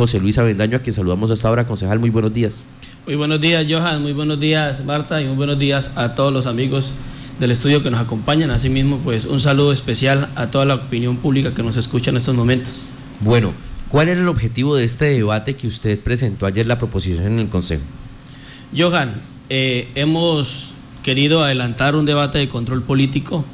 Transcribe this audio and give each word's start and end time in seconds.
José 0.00 0.18
Luis 0.18 0.38
Avendaño, 0.38 0.78
a 0.78 0.80
quien 0.80 0.94
saludamos 0.94 1.30
hasta 1.30 1.46
ahora. 1.46 1.66
Concejal, 1.66 1.98
muy 1.98 2.08
buenos 2.08 2.32
días. 2.32 2.64
Muy 3.04 3.16
buenos 3.16 3.38
días, 3.38 3.66
Johan. 3.68 4.00
Muy 4.00 4.14
buenos 4.14 4.40
días, 4.40 4.82
Marta. 4.82 5.20
Y 5.20 5.26
muy 5.26 5.36
buenos 5.36 5.58
días 5.58 5.92
a 5.94 6.14
todos 6.14 6.32
los 6.32 6.46
amigos 6.46 6.94
del 7.38 7.50
estudio 7.50 7.82
que 7.82 7.90
nos 7.90 8.00
acompañan. 8.00 8.50
Asimismo, 8.50 8.96
pues 9.04 9.26
un 9.26 9.40
saludo 9.40 9.74
especial 9.74 10.30
a 10.36 10.50
toda 10.50 10.64
la 10.64 10.76
opinión 10.76 11.18
pública 11.18 11.52
que 11.52 11.62
nos 11.62 11.76
escucha 11.76 12.08
en 12.08 12.16
estos 12.16 12.34
momentos. 12.34 12.80
Bueno, 13.20 13.52
¿cuál 13.90 14.08
era 14.08 14.18
el 14.18 14.28
objetivo 14.28 14.74
de 14.74 14.84
este 14.84 15.04
debate 15.04 15.54
que 15.54 15.66
usted 15.66 16.00
presentó 16.00 16.46
ayer 16.46 16.64
la 16.64 16.78
proposición 16.78 17.34
en 17.34 17.38
el 17.38 17.50
Consejo? 17.50 17.82
Johan, 18.74 19.20
eh, 19.50 19.90
hemos 19.96 20.72
querido 21.02 21.44
adelantar 21.44 21.94
un 21.94 22.06
debate 22.06 22.38
de 22.38 22.48
control 22.48 22.82
político, 22.82 23.44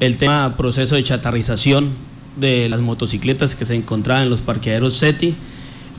el 0.00 0.18
tema 0.18 0.54
proceso 0.58 0.96
de 0.96 1.02
chatarrización 1.02 1.92
de 2.36 2.68
las 2.68 2.82
motocicletas 2.82 3.54
que 3.54 3.64
se 3.64 3.74
encontraban 3.74 4.24
en 4.24 4.28
los 4.28 4.42
parqueaderos 4.42 4.98
SETI 4.98 5.34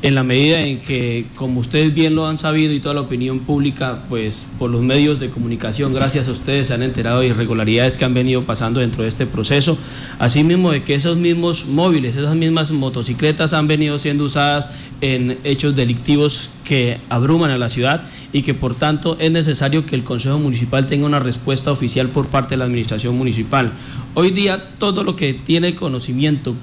en 0.05 0.13
la 0.13 0.21
medida 0.21 0.61
en 0.61 0.77
que, 0.77 1.25
como 1.35 1.61
ustedes 1.61 1.91
bien 1.91 2.13
lo 2.13 2.27
han 2.27 2.37
sabido 2.37 2.71
y 2.71 2.79
toda 2.79 2.93
la 2.93 3.01
opinión 3.01 3.39
pública, 3.39 4.03
pues 4.07 4.45
por 4.59 4.69
los 4.69 4.83
medios 4.83 5.19
de 5.19 5.31
comunicación, 5.31 5.95
gracias 5.95 6.27
a 6.27 6.31
ustedes, 6.31 6.67
se 6.67 6.75
han 6.75 6.83
enterado 6.83 7.21
de 7.21 7.29
irregularidades 7.29 7.97
que 7.97 8.05
han 8.05 8.13
venido 8.13 8.43
pasando 8.43 8.81
dentro 8.81 9.01
de 9.01 9.09
este 9.09 9.25
proceso, 9.25 9.79
asimismo 10.19 10.71
de 10.71 10.83
que 10.83 10.93
esos 10.93 11.17
mismos 11.17 11.65
móviles, 11.65 12.15
esas 12.15 12.35
mismas 12.35 12.69
motocicletas 12.69 13.53
han 13.53 13.67
venido 13.67 13.97
siendo 13.97 14.25
usadas 14.25 14.69
en 15.01 15.39
hechos 15.43 15.75
delictivos 15.75 16.51
que 16.63 16.99
abruman 17.09 17.49
a 17.49 17.57
la 17.57 17.69
ciudad 17.69 18.05
y 18.31 18.43
que 18.43 18.53
por 18.53 18.75
tanto 18.75 19.17
es 19.19 19.31
necesario 19.31 19.87
que 19.87 19.95
el 19.95 20.03
Consejo 20.03 20.37
Municipal 20.37 20.85
tenga 20.85 21.07
una 21.07 21.19
respuesta 21.19 21.71
oficial 21.71 22.09
por 22.09 22.27
parte 22.27 22.53
de 22.53 22.57
la 22.57 22.65
Administración 22.65 23.17
Municipal. 23.17 23.71
Hoy 24.13 24.29
día 24.29 24.69
todo 24.77 25.03
lo 25.03 25.15
que 25.15 25.33
tiene 25.33 25.73
conocimiento 25.73 26.55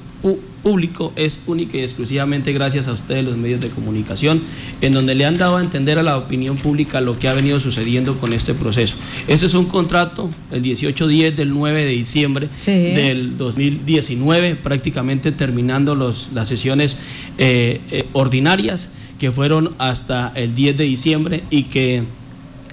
público 0.62 1.12
es 1.16 1.40
única 1.46 1.76
y 1.76 1.80
exclusivamente 1.80 2.52
gracias 2.52 2.88
a 2.88 2.92
ustedes 2.92 3.24
los 3.24 3.36
medios 3.36 3.60
de 3.60 3.68
comunicación, 3.68 4.42
en 4.80 4.92
donde 4.92 5.14
le 5.14 5.24
han 5.24 5.36
dado 5.36 5.56
a 5.56 5.60
entender 5.60 5.98
a 5.98 6.02
la 6.02 6.16
opinión 6.16 6.56
pública 6.56 7.00
lo 7.00 7.18
que 7.18 7.28
ha 7.28 7.34
venido 7.34 7.60
sucediendo 7.60 8.16
con 8.19 8.32
este 8.32 8.55
proceso. 8.55 8.97
Este 9.28 9.47
es 9.47 9.55
un 9.55 9.66
contrato, 9.66 10.30
el 10.50 10.62
18-10 10.62 11.34
del 11.34 11.50
9 11.50 11.84
de 11.84 11.91
diciembre 11.91 12.48
del 12.66 13.36
2019, 13.36 14.56
prácticamente 14.56 15.32
terminando 15.32 15.94
los, 15.94 16.28
las 16.32 16.48
sesiones 16.48 16.97
eh, 17.38 17.80
eh, 17.91 18.06
ordinarias 18.12 18.91
que 19.19 19.30
fueron 19.30 19.75
hasta 19.78 20.32
el 20.34 20.54
10 20.54 20.77
de 20.77 20.84
diciembre 20.84 21.44
y 21.50 21.64
que 21.64 22.02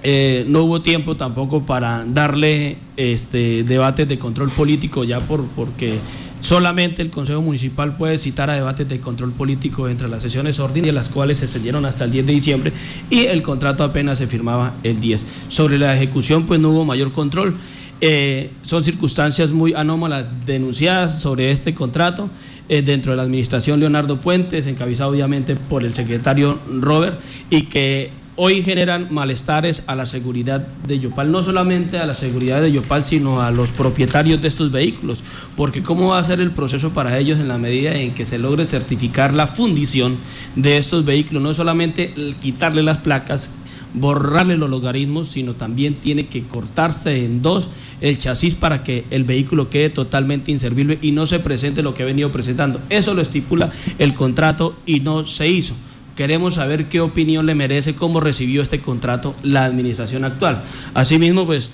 eh, 0.02 0.45
no 0.47 0.63
hubo 0.63 0.81
tiempo 0.81 1.17
tampoco 1.17 1.65
para 1.65 2.05
darle 2.07 2.77
este 2.95 3.63
debates 3.63 4.07
de 4.07 4.17
control 4.17 4.49
político 4.49 5.03
ya 5.03 5.19
por 5.19 5.45
porque 5.47 5.95
Solamente 6.41 7.01
el 7.01 7.09
Consejo 7.09 7.41
Municipal 7.41 7.97
puede 7.97 8.17
citar 8.17 8.49
a 8.49 8.55
debates 8.55 8.87
de 8.87 8.99
control 8.99 9.31
político 9.33 9.89
entre 9.89 10.07
las 10.07 10.21
sesiones 10.21 10.59
ordinarias, 10.59 10.95
las 10.95 11.09
cuales 11.09 11.39
se 11.39 11.45
extendieron 11.45 11.85
hasta 11.85 12.05
el 12.05 12.11
10 12.11 12.25
de 12.25 12.33
diciembre 12.33 12.73
y 13.09 13.25
el 13.25 13.41
contrato 13.41 13.83
apenas 13.83 14.17
se 14.17 14.27
firmaba 14.27 14.75
el 14.83 14.99
10. 14.99 15.25
Sobre 15.49 15.77
la 15.77 15.93
ejecución, 15.93 16.45
pues 16.45 16.59
no 16.59 16.69
hubo 16.69 16.85
mayor 16.85 17.11
control. 17.11 17.55
Eh, 18.01 18.51
son 18.61 18.83
circunstancias 18.83 19.51
muy 19.51 19.73
anómalas 19.73 20.25
denunciadas 20.45 21.21
sobre 21.21 21.51
este 21.51 21.75
contrato 21.75 22.29
eh, 22.69 22.81
dentro 22.81 23.11
de 23.11 23.17
la 23.17 23.23
administración 23.23 23.79
Leonardo 23.79 24.21
Puentes, 24.21 24.67
encabezado 24.67 25.09
obviamente 25.09 25.55
por 25.55 25.83
el 25.83 25.93
secretario 25.93 26.59
Robert, 26.79 27.19
y 27.49 27.63
que 27.63 28.11
hoy 28.41 28.63
generan 28.63 29.09
malestares 29.11 29.83
a 29.87 29.95
la 29.95 30.05
seguridad 30.05 30.65
de 30.87 30.97
Yopal, 30.97 31.29
no 31.29 31.43
solamente 31.43 31.97
a 31.97 32.05
la 32.05 32.13
seguridad 32.13 32.61
de 32.61 32.71
Yopal, 32.71 33.03
sino 33.03 33.41
a 33.41 33.51
los 33.51 33.69
propietarios 33.69 34.41
de 34.41 34.47
estos 34.47 34.71
vehículos, 34.71 35.21
porque 35.57 35.83
cómo 35.83 36.07
va 36.07 36.19
a 36.19 36.23
ser 36.23 36.39
el 36.39 36.51
proceso 36.51 36.91
para 36.91 37.17
ellos 37.17 37.37
en 37.37 37.49
la 37.49 37.57
medida 37.57 37.95
en 37.95 38.13
que 38.13 38.25
se 38.25 38.39
logre 38.39 38.63
certificar 38.63 39.33
la 39.33 39.47
fundición 39.47 40.15
de 40.55 40.77
estos 40.77 41.03
vehículos, 41.03 41.43
no 41.43 41.53
solamente 41.53 42.13
quitarle 42.39 42.81
las 42.81 42.99
placas, 42.99 43.49
borrarle 43.93 44.55
los 44.55 44.69
logaritmos, 44.69 45.27
sino 45.27 45.55
también 45.55 45.95
tiene 45.95 46.27
que 46.27 46.43
cortarse 46.43 47.25
en 47.25 47.41
dos 47.41 47.67
el 47.99 48.19
chasis 48.19 48.55
para 48.55 48.85
que 48.85 49.03
el 49.11 49.25
vehículo 49.25 49.69
quede 49.69 49.89
totalmente 49.89 50.49
inservible 50.49 50.97
y 51.02 51.11
no 51.11 51.25
se 51.25 51.39
presente 51.39 51.83
lo 51.83 51.93
que 51.93 52.03
ha 52.03 52.05
venido 52.05 52.31
presentando. 52.31 52.80
Eso 52.89 53.14
lo 53.14 53.21
estipula 53.21 53.69
el 53.97 54.14
contrato 54.14 54.77
y 54.85 55.02
no 55.02 55.25
se 55.25 55.49
hizo. 55.49 55.75
Queremos 56.19 56.55
saber 56.55 56.89
qué 56.89 56.99
opinión 56.99 57.45
le 57.45 57.55
merece, 57.55 57.95
cómo 57.95 58.19
recibió 58.19 58.61
este 58.61 58.81
contrato 58.81 59.35
la 59.41 59.63
administración 59.63 60.25
actual. 60.25 60.61
Asimismo, 60.93 61.45
pues 61.45 61.69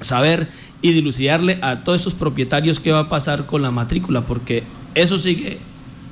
saber 0.00 0.48
y 0.80 0.92
dilucidarle 0.92 1.58
a 1.60 1.84
todos 1.84 1.98
estos 1.98 2.14
propietarios 2.14 2.80
qué 2.80 2.90
va 2.90 3.00
a 3.00 3.08
pasar 3.10 3.44
con 3.44 3.60
la 3.60 3.70
matrícula, 3.70 4.22
porque 4.22 4.62
eso 4.94 5.18
sigue 5.18 5.58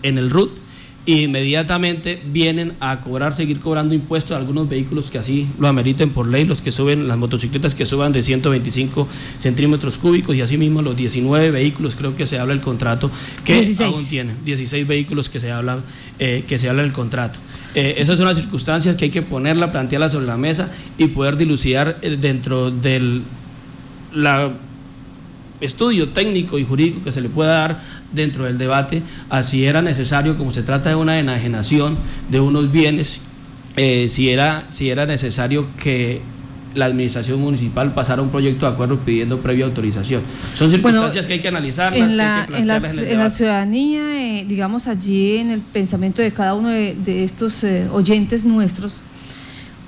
en 0.03 0.19
el 0.19 0.29
RUT 0.29 0.59
inmediatamente 1.07 2.21
vienen 2.27 2.75
a 2.81 3.01
cobrar, 3.01 3.35
seguir 3.35 3.61
cobrando 3.61 3.95
impuestos 3.95 4.33
a 4.33 4.37
algunos 4.37 4.69
vehículos 4.69 5.11
que 5.11 5.19
así 5.19 5.49
lo 5.59 5.67
ameriten 5.67 6.11
por 6.11 6.27
ley, 6.27 6.45
los 6.45 6.61
que 6.61 6.73
suben, 6.73 7.09
las 7.09 7.17
motocicletas 7.17 7.75
que 7.75 7.87
suban 7.87 8.13
de 8.13 8.23
125 8.23 9.09
centímetros 9.39 9.97
cúbicos 9.99 10.37
y 10.37 10.43
asimismo 10.43 10.83
los 10.83 10.97
19 10.97 11.51
vehículos, 11.51 11.97
creo 11.97 12.15
que 12.17 12.27
se 12.27 12.39
habla 12.39 12.53
el 12.53 12.61
contrato, 12.61 13.11
que 13.45 13.65
aún 13.81 14.05
tienen, 14.07 14.37
16 14.45 14.87
vehículos 14.87 15.29
que 15.29 15.41
se 15.41 15.51
habla, 15.51 15.81
eh, 16.19 16.45
que 16.47 16.59
se 16.59 16.69
habla 16.69 16.83
el 16.83 16.93
contrato. 16.93 17.39
Eh, 17.75 17.95
esas 17.99 18.19
son 18.19 18.27
las 18.27 18.37
circunstancias 18.37 18.97
que 18.97 19.07
hay 19.07 19.11
que 19.11 19.23
ponerla, 19.23 19.73
plantearla 19.73 20.09
sobre 20.11 20.27
la 20.27 20.37
mesa 20.37 20.71
y 20.99 21.09
poder 21.09 21.37
dilucidar 21.37 21.99
eh, 22.03 22.19
dentro 22.21 22.71
del 22.71 23.23
estudio 25.61 26.11
técnico 26.11 26.59
y 26.59 26.65
jurídico 26.65 27.03
que 27.03 27.13
se 27.13 27.21
le 27.21 27.29
pueda 27.29 27.53
dar 27.53 27.81
dentro 28.13 28.45
del 28.45 28.59
debate, 28.59 29.03
así 29.29 29.65
era 29.65 29.83
necesario, 29.83 30.37
como 30.37 30.53
se 30.53 30.63
trata 30.63 30.91
de 30.91 30.95
una 30.97 31.19
enajenación 31.19 31.99
de 32.29 32.41
unos 32.41 32.73
bienes, 32.73 33.21
eh, 33.77 34.09
si, 34.09 34.31
era, 34.31 34.65
si 34.69 34.91
era 34.91 35.07
necesario 35.07 35.69
que 35.77 36.23
la 36.75 36.87
administración 36.87 37.41
municipal 37.41 37.93
pasara 37.95 38.23
un 38.23 38.31
proyecto 38.31 38.67
de 38.67 38.73
acuerdo 38.73 38.99
pidiendo 39.01 39.41
previa 39.41 39.65
autorización. 39.65 40.23
Son 40.55 40.71
circunstancias 40.71 41.27
que 41.27 41.35
hay 41.35 41.41
que 41.41 41.49
analizar. 41.49 41.95
En 41.97 42.17
la, 42.17 42.47
en, 42.53 42.67
la, 42.67 43.31
ciudadanía, 43.31 44.39
eh, 44.39 44.45
digamos 44.47 44.87
allí 44.87 45.37
en 45.37 45.51
el 45.51 45.61
pensamiento 45.61 46.23
de 46.23 46.33
cada 46.33 46.55
uno 46.55 46.69
de, 46.69 47.25
estos 47.25 47.65
eh, 47.65 47.89
oyentes 47.93 48.45
nuestros, 48.45 49.03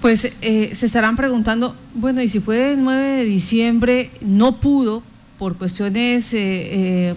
pues 0.00 0.32
eh, 0.42 0.70
se 0.74 0.86
estarán 0.86 1.16
preguntando, 1.16 1.76
bueno, 1.94 2.20
y 2.22 2.28
si 2.28 2.40
fue 2.40 2.72
el 2.72 2.82
9 2.82 3.18
de 3.18 3.24
diciembre, 3.24 4.10
no 4.20 4.58
pudo 4.58 5.02
por 5.42 5.56
cuestiones, 5.56 6.36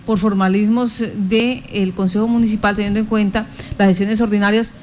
por 0.03 0.17
formalismos 0.17 1.03
del 1.15 1.93
Consejo 1.93 2.27
Municipal, 2.27 2.75
teniendo 2.75 2.99
en 2.99 3.05
cuenta 3.05 3.47
las 3.77 3.89
sesiones 3.89 4.19
ordinarias, 4.19 4.73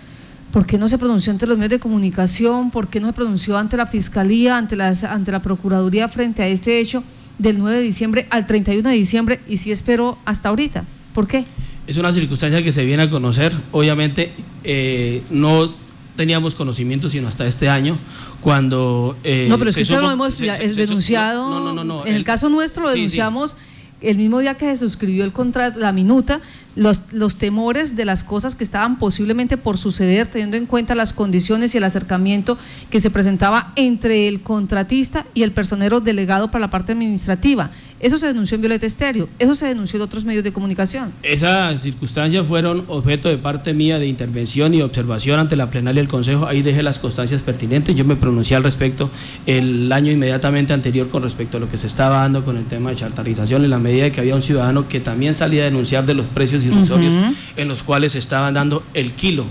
¿Por 0.53 0.65
qué 0.65 0.79
no 0.79 0.89
se 0.89 0.97
pronunció 0.99 1.33
ante 1.33 1.47
los 1.47 1.57
medios 1.57 1.71
de 1.71 1.79
comunicación? 1.81 2.71
¿Por 2.71 2.89
qué 2.89 3.01
no 3.01 3.07
se 3.09 3.15
pronunció 3.15 3.57
ante 3.57 3.77
la 3.79 3.87
Fiscalía, 3.87 4.59
ante, 4.59 4.77
las, 4.77 5.03
ante 5.03 5.33
la 5.33 5.41
Procuraduría 5.41 6.09
frente 6.09 6.43
a 6.43 6.47
este 6.47 6.79
hecho 6.79 7.03
del 7.39 7.59
9 7.59 7.79
de 7.79 7.83
diciembre 7.83 8.27
al 8.31 8.47
31 8.47 8.89
de 8.91 8.95
diciembre 8.95 9.41
y 9.49 9.57
si 9.57 9.73
esperó 9.73 10.19
hasta 10.25 10.51
ahorita? 10.51 10.85
¿Por 11.13 11.27
qué? 11.27 11.45
Es 11.87 11.97
una 11.97 12.13
circunstancia 12.13 12.63
que 12.63 12.71
se 12.71 12.85
viene 12.85 13.03
a 13.03 13.11
conocer. 13.11 13.57
Obviamente 13.73 14.35
eh, 14.63 15.23
no 15.31 15.75
teníamos 16.17 16.55
conocimiento 16.55 17.09
sino 17.09 17.29
hasta 17.29 17.47
este 17.47 17.69
año 17.69 17.99
cuando... 18.41 19.17
Eh, 19.25 19.47
no, 19.49 19.59
pero 19.59 19.71
es 19.71 19.77
que 19.77 19.83
eso 19.83 20.01
lo 20.01 20.11
hemos 20.11 20.39
denunciado. 20.39 21.51
No, 21.51 21.61
no, 21.61 21.73
no, 21.73 21.85
no, 21.85 22.07
En 22.07 22.15
el, 22.15 22.25
caso 22.25 22.49
nuestro 22.49 22.85
lo 22.85 22.91
denunciamos 22.91 23.57
el 24.03 24.19
mismo 24.19 24.41
día 24.41 24.55
que 24.55 24.67
se 24.67 24.77
suscribió 24.77 25.25
el 25.25 25.33
contrato, 25.33 25.79
la 25.79 25.93
minuta, 25.93 26.41
los, 26.75 27.03
los 27.13 27.37
temores 27.37 27.95
de 27.97 28.05
las 28.05 28.25
cosas 28.25 28.57
que 28.57 28.65
estaban 28.65 28.99
posiblemente 28.99 29.57
por 29.57 29.79
suceder, 29.79 30.27
teniendo 30.27 30.57
en 30.57 30.67
cuenta 30.67 30.95
las 30.95 31.13
condiciones 31.13 31.75
y 31.75 31.79
el 31.79 31.85
acercamiento 31.85 32.59
que 32.91 33.01
se 33.01 33.11
presentaba 33.11 33.73
entre 33.77 34.29
el 34.29 34.43
contratista 34.43 35.27
y 35.35 35.43
el 35.43 35.53
personero 35.53 36.01
delegado 36.01 36.51
para 36.51 36.63
la 36.63 36.71
parte 36.71 36.93
administrativa. 36.93 37.71
Eso 38.03 38.19
se 38.19 38.27
denunció 38.27 38.57
en 38.57 38.63
Violeta 38.63 38.85
Estéreo, 38.85 39.29
eso 39.39 39.55
se 39.55 39.67
denunció 39.67 39.97
en 39.97 40.03
otros 40.03 40.25
medios 40.25 40.43
de 40.43 40.53
comunicación. 40.53 41.13
Esas 41.23 41.83
circunstancias 41.83 42.45
fueron 42.45 42.85
objeto 42.89 43.29
de 43.29 43.39
parte 43.39 43.75
mía 43.75 44.01
de 44.01 44.09
intervención 44.09 44.75
y 44.75 44.83
observación 44.83 45.39
ante 45.39 45.55
la 45.55 45.71
plenaria 45.71 46.03
del 46.03 46.09
Consejo. 46.09 46.49
Ahí 46.49 46.63
dejé 46.63 46.83
las 46.83 46.99
constancias 46.99 47.43
pertinentes. 47.43 47.95
Yo 47.95 48.05
me 48.05 48.17
pronuncié 48.17 48.57
al 48.57 48.65
respecto 48.65 49.09
el 49.47 49.93
año 49.93 50.11
inmediatamente 50.11 50.73
anterior 50.73 51.11
con 51.11 51.23
respecto 51.23 51.59
a 51.59 51.61
lo 51.61 51.71
que 51.71 51.79
se 51.79 51.87
estaba 51.87 52.23
dando 52.23 52.45
con 52.45 52.57
el 52.57 52.65
tema 52.65 52.91
de 52.91 52.97
chartarización, 52.97 53.63
en 53.63 53.71
la 53.71 53.79
medida 53.79 54.03
de 54.03 54.11
que 54.11 54.21
había 54.21 54.35
un 54.35 54.43
ciudadano 54.43 54.89
que 54.89 54.99
también 54.99 55.35
salía 55.35 55.63
a 55.63 55.67
denunciar 55.67 56.05
de 56.05 56.15
los 56.15 56.27
precios 56.27 56.65
irrisorios 56.65 57.15
en 57.57 57.69
los 57.69 57.85
cuales 57.85 58.13
se 58.13 58.19
estaban 58.19 58.55
dando 58.55 58.83
el 58.95 59.13
kilo 59.13 59.47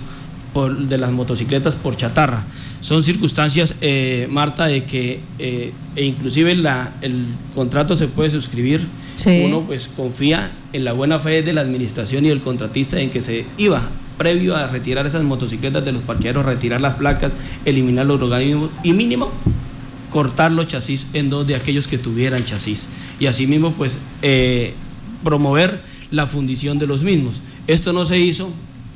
de 0.54 0.98
las 0.98 1.10
motocicletas 1.10 1.76
por 1.76 1.96
chatarra. 1.96 2.44
Son 2.80 3.02
circunstancias, 3.02 3.76
eh, 3.80 4.26
Marta, 4.30 4.66
de 4.66 4.84
que 4.84 5.20
eh, 5.38 5.72
e 5.96 6.04
inclusive 6.04 6.54
la, 6.54 6.92
el 7.00 7.26
contrato 7.54 7.96
se 7.96 8.08
puede 8.08 8.30
suscribir. 8.30 8.86
Uno 9.44 9.60
pues 9.62 9.88
confía 9.88 10.52
en 10.72 10.84
la 10.84 10.92
buena 10.92 11.18
fe 11.18 11.42
de 11.42 11.52
la 11.52 11.60
administración 11.60 12.24
y 12.24 12.28
del 12.28 12.40
contratista 12.40 13.00
en 13.00 13.10
que 13.10 13.20
se 13.20 13.44
iba 13.58 13.82
previo 14.16 14.56
a 14.56 14.66
retirar 14.66 15.06
esas 15.06 15.22
motocicletas 15.22 15.84
de 15.84 15.92
los 15.92 16.02
parqueaderos, 16.02 16.44
retirar 16.44 16.80
las 16.80 16.94
placas, 16.94 17.32
eliminar 17.64 18.06
los 18.06 18.20
organismos 18.20 18.70
y 18.82 18.92
mínimo 18.92 19.30
cortar 20.12 20.52
los 20.52 20.66
chasis 20.66 21.08
en 21.14 21.30
dos 21.30 21.46
de 21.46 21.56
aquellos 21.56 21.86
que 21.86 21.98
tuvieran 21.98 22.44
chasis. 22.44 22.88
Y 23.18 23.26
asimismo 23.26 23.72
pues 23.72 23.98
eh, 24.20 24.74
promover 25.24 25.80
la 26.10 26.26
fundición 26.26 26.78
de 26.78 26.86
los 26.86 27.02
mismos. 27.02 27.40
Esto 27.66 27.92
no 27.92 28.04
se 28.04 28.18
hizo, 28.18 28.50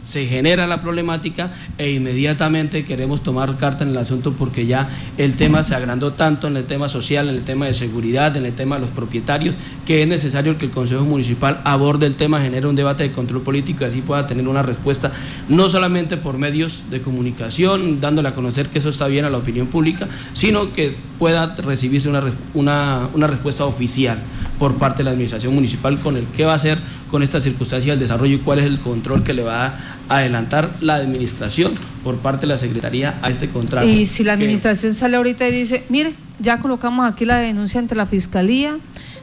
se 0.06 0.24
genera 0.26 0.68
la 0.68 0.80
problemática 0.80 1.50
e 1.78 1.90
inmediatamente 1.90 2.84
queremos 2.84 3.22
tomar 3.22 3.56
carta 3.56 3.82
en 3.82 3.90
el 3.90 3.98
asunto 3.98 4.32
porque 4.32 4.64
ya 4.64 4.88
el 5.18 5.34
tema 5.34 5.64
se 5.64 5.74
agrandó 5.74 6.12
tanto 6.12 6.46
en 6.46 6.56
el 6.56 6.64
tema 6.64 6.88
social, 6.88 7.28
en 7.28 7.34
el 7.34 7.42
tema 7.42 7.66
de 7.66 7.74
seguridad, 7.74 8.36
en 8.36 8.46
el 8.46 8.52
tema 8.52 8.76
de 8.76 8.82
los 8.82 8.90
propietarios, 8.90 9.56
que 9.84 10.02
es 10.02 10.08
necesario 10.08 10.56
que 10.58 10.66
el 10.66 10.70
Consejo 10.70 11.04
Municipal 11.04 11.60
aborde 11.64 12.06
el 12.06 12.14
tema, 12.14 12.40
genere 12.40 12.68
un 12.68 12.76
debate 12.76 13.02
de 13.02 13.12
control 13.12 13.42
político 13.42 13.82
y 13.82 13.88
así 13.88 14.00
pueda 14.00 14.28
tener 14.28 14.46
una 14.46 14.62
respuesta, 14.62 15.10
no 15.48 15.68
solamente 15.68 16.16
por 16.16 16.38
medios 16.38 16.84
de 16.88 17.00
comunicación, 17.00 18.00
dándole 18.00 18.28
a 18.28 18.34
conocer 18.34 18.68
que 18.68 18.78
eso 18.78 18.90
está 18.90 19.08
bien 19.08 19.24
a 19.24 19.30
la 19.30 19.38
opinión 19.38 19.66
pública, 19.66 20.08
sino 20.34 20.72
que 20.72 20.94
pueda 21.18 21.56
recibirse 21.56 22.08
una, 22.08 22.22
una, 22.54 23.08
una 23.12 23.26
respuesta 23.26 23.64
oficial 23.64 24.18
por 24.58 24.76
parte 24.76 24.98
de 24.98 25.04
la 25.04 25.10
Administración 25.10 25.54
Municipal 25.54 25.98
con 26.00 26.16
el 26.16 26.26
qué 26.26 26.44
va 26.44 26.52
a 26.52 26.56
hacer 26.56 26.78
con 27.10 27.22
esta 27.22 27.40
circunstancia 27.40 27.92
del 27.92 28.00
desarrollo 28.00 28.36
y 28.36 28.38
cuál 28.38 28.58
es 28.58 28.66
el 28.66 28.78
control 28.80 29.22
que 29.22 29.32
le 29.32 29.42
va 29.42 29.66
a 30.08 30.16
adelantar 30.16 30.70
la 30.80 30.96
administración 30.96 31.74
por 32.02 32.18
parte 32.18 32.42
de 32.42 32.48
la 32.48 32.58
Secretaría 32.58 33.18
a 33.22 33.30
este 33.30 33.48
contrato. 33.48 33.86
Y 33.86 34.06
si 34.06 34.24
la 34.24 34.32
administración 34.32 34.94
sale 34.94 35.16
ahorita 35.16 35.48
y 35.48 35.52
dice, 35.52 35.84
mire, 35.88 36.14
ya 36.38 36.58
colocamos 36.58 37.10
aquí 37.10 37.24
la 37.24 37.38
denuncia 37.38 37.80
ante 37.80 37.94
la 37.94 38.06
Fiscalía, 38.06 38.78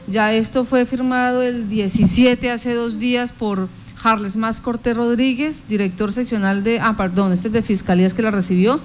ya 0.06 0.32
esto 0.34 0.64
fue 0.64 0.84
firmado 0.84 1.42
el 1.42 1.68
17, 1.68 2.50
hace 2.50 2.74
dos 2.74 2.98
días, 2.98 3.32
por 3.32 3.68
Harles 4.02 4.36
Más 4.36 4.60
Cortés 4.60 4.96
Rodríguez, 4.96 5.64
director 5.68 6.12
seccional 6.12 6.62
de, 6.62 6.78
ah, 6.80 6.94
perdón, 6.96 7.32
este 7.32 7.48
es 7.48 7.54
de 7.54 7.62
Fiscalías 7.62 8.12
que 8.12 8.22
la 8.22 8.30
recibió, 8.30 8.80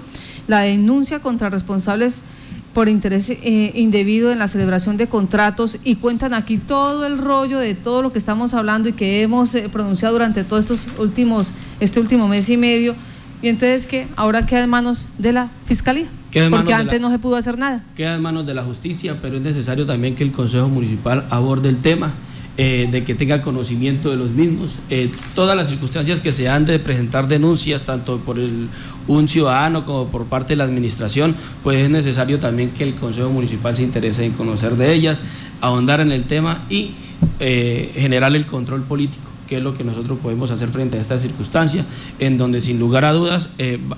la 0.46 0.60
denuncia 0.60 1.20
contra 1.20 1.50
responsables 1.50 2.22
por 2.72 2.88
interés 2.88 3.30
eh, 3.30 3.72
indebido 3.74 4.30
en 4.30 4.38
la 4.38 4.48
celebración 4.48 4.96
de 4.96 5.08
contratos 5.08 5.78
y 5.84 5.96
cuentan 5.96 6.34
aquí 6.34 6.58
todo 6.58 7.06
el 7.06 7.18
rollo 7.18 7.58
de 7.58 7.74
todo 7.74 8.02
lo 8.02 8.12
que 8.12 8.18
estamos 8.18 8.54
hablando 8.54 8.88
y 8.88 8.92
que 8.92 9.22
hemos 9.22 9.54
eh, 9.54 9.68
pronunciado 9.70 10.14
durante 10.14 10.44
todos 10.44 10.64
estos 10.64 10.86
últimos, 10.98 11.52
este 11.80 12.00
último 12.00 12.28
mes 12.28 12.48
y 12.48 12.56
medio. 12.56 12.94
Y 13.42 13.48
entonces, 13.48 13.86
¿qué? 13.86 14.06
Ahora 14.16 14.46
queda 14.46 14.64
en 14.64 14.70
manos 14.70 15.08
de 15.18 15.32
la 15.32 15.50
Fiscalía. 15.66 16.06
Porque 16.50 16.74
antes 16.74 17.00
no 17.00 17.10
se 17.10 17.18
pudo 17.18 17.36
hacer 17.36 17.58
nada. 17.58 17.82
Queda 17.96 18.14
en 18.14 18.22
manos 18.22 18.46
de 18.46 18.54
la 18.54 18.62
justicia, 18.62 19.18
pero 19.20 19.36
es 19.36 19.42
necesario 19.42 19.84
también 19.86 20.14
que 20.14 20.22
el 20.22 20.30
Consejo 20.30 20.68
Municipal 20.68 21.26
aborde 21.30 21.68
el 21.68 21.78
tema 21.78 22.14
eh, 22.62 22.88
de 22.90 23.04
que 23.04 23.14
tenga 23.14 23.40
conocimiento 23.40 24.10
de 24.10 24.18
los 24.18 24.32
mismos. 24.32 24.72
Eh, 24.90 25.10
todas 25.34 25.56
las 25.56 25.70
circunstancias 25.70 26.20
que 26.20 26.30
se 26.30 26.46
han 26.50 26.66
de 26.66 26.78
presentar 26.78 27.26
denuncias, 27.26 27.84
tanto 27.84 28.18
por 28.18 28.38
el, 28.38 28.68
un 29.08 29.30
ciudadano 29.30 29.86
como 29.86 30.08
por 30.08 30.26
parte 30.26 30.50
de 30.50 30.56
la 30.56 30.64
administración, 30.64 31.34
pues 31.62 31.78
es 31.78 31.88
necesario 31.88 32.38
también 32.38 32.72
que 32.72 32.84
el 32.84 32.96
Consejo 32.96 33.30
Municipal 33.30 33.74
se 33.74 33.82
interese 33.82 34.26
en 34.26 34.32
conocer 34.32 34.76
de 34.76 34.92
ellas, 34.92 35.22
ahondar 35.62 36.02
en 36.02 36.12
el 36.12 36.24
tema 36.24 36.66
y 36.68 36.90
eh, 37.38 37.92
generar 37.94 38.36
el 38.36 38.44
control 38.44 38.82
político 38.82 39.30
que 39.48 39.56
es 39.56 39.62
lo 39.62 39.72
que 39.72 39.82
nosotros 39.82 40.18
podemos 40.18 40.50
hacer 40.50 40.68
frente 40.68 40.98
a 40.98 41.00
esta 41.00 41.16
circunstancia, 41.16 41.86
en 42.18 42.36
donde 42.36 42.60
sin 42.60 42.78
lugar 42.78 43.06
a 43.06 43.12
dudas 43.12 43.48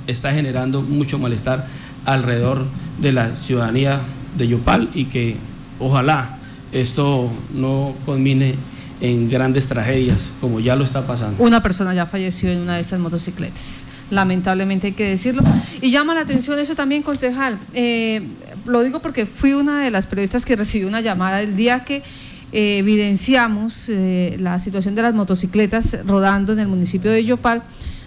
está 0.07 0.33
generando 0.33 0.83
mucho 0.83 1.19
malestar 1.19 1.67
alrededor 2.05 2.67
de 3.01 3.11
la 3.11 3.37
ciudadanía 3.37 4.01
de 4.39 4.47
Yopal 4.47 4.89
y 4.95 5.07
que 5.07 5.37
ojalá 5.81 6.39
esto 6.73 7.31
no 7.53 7.95
culmine 8.05 8.57
en 9.01 9.29
grandes 9.29 9.67
tragedias, 9.67 10.31
como 10.41 10.61
ya 10.61 10.77
lo 10.77 10.85
está 10.85 11.05
pasando. 11.05 11.43
Una 11.43 11.61
persona 11.61 11.93
ya 11.93 12.07
falleció 12.07 12.51
en 12.51 12.61
una 12.61 12.77
de 12.77 12.81
estas 12.81 13.01
motocicletas, 13.01 13.87
lamentablemente 14.11 14.89
hay 14.89 14.93
que 14.93 15.09
decirlo. 15.09 15.43
Y 15.81 15.91
llama 15.91 16.15
la 16.15 16.21
atención 16.21 16.59
eso 16.59 16.77
también, 16.77 17.03
concejal. 17.03 17.59
Eh, 17.75 18.23
lo 18.65 18.83
digo 18.83 19.03
porque 19.03 19.27
fui 19.27 19.55
una 19.55 19.83
de 19.83 19.91
las 19.91 20.07
periodistas 20.07 20.45
que 20.45 20.55
recibió 20.55 20.87
una 20.87 21.01
llamada 21.01 21.43
el 21.43 21.57
día 21.57 21.85
que 21.85 22.05
eh, 22.53 22.79
evidenciamos 22.79 23.89
eh, 23.89 24.37
la 24.39 24.61
situación 24.61 24.95
de 24.95 25.03
las 25.03 25.15
motocicletas 25.15 25.99
rodando 26.07 26.53
en 26.53 26.61
el 26.61 26.69
municipio 26.69 27.11
de 27.11 27.25
Yopal. 27.25 27.65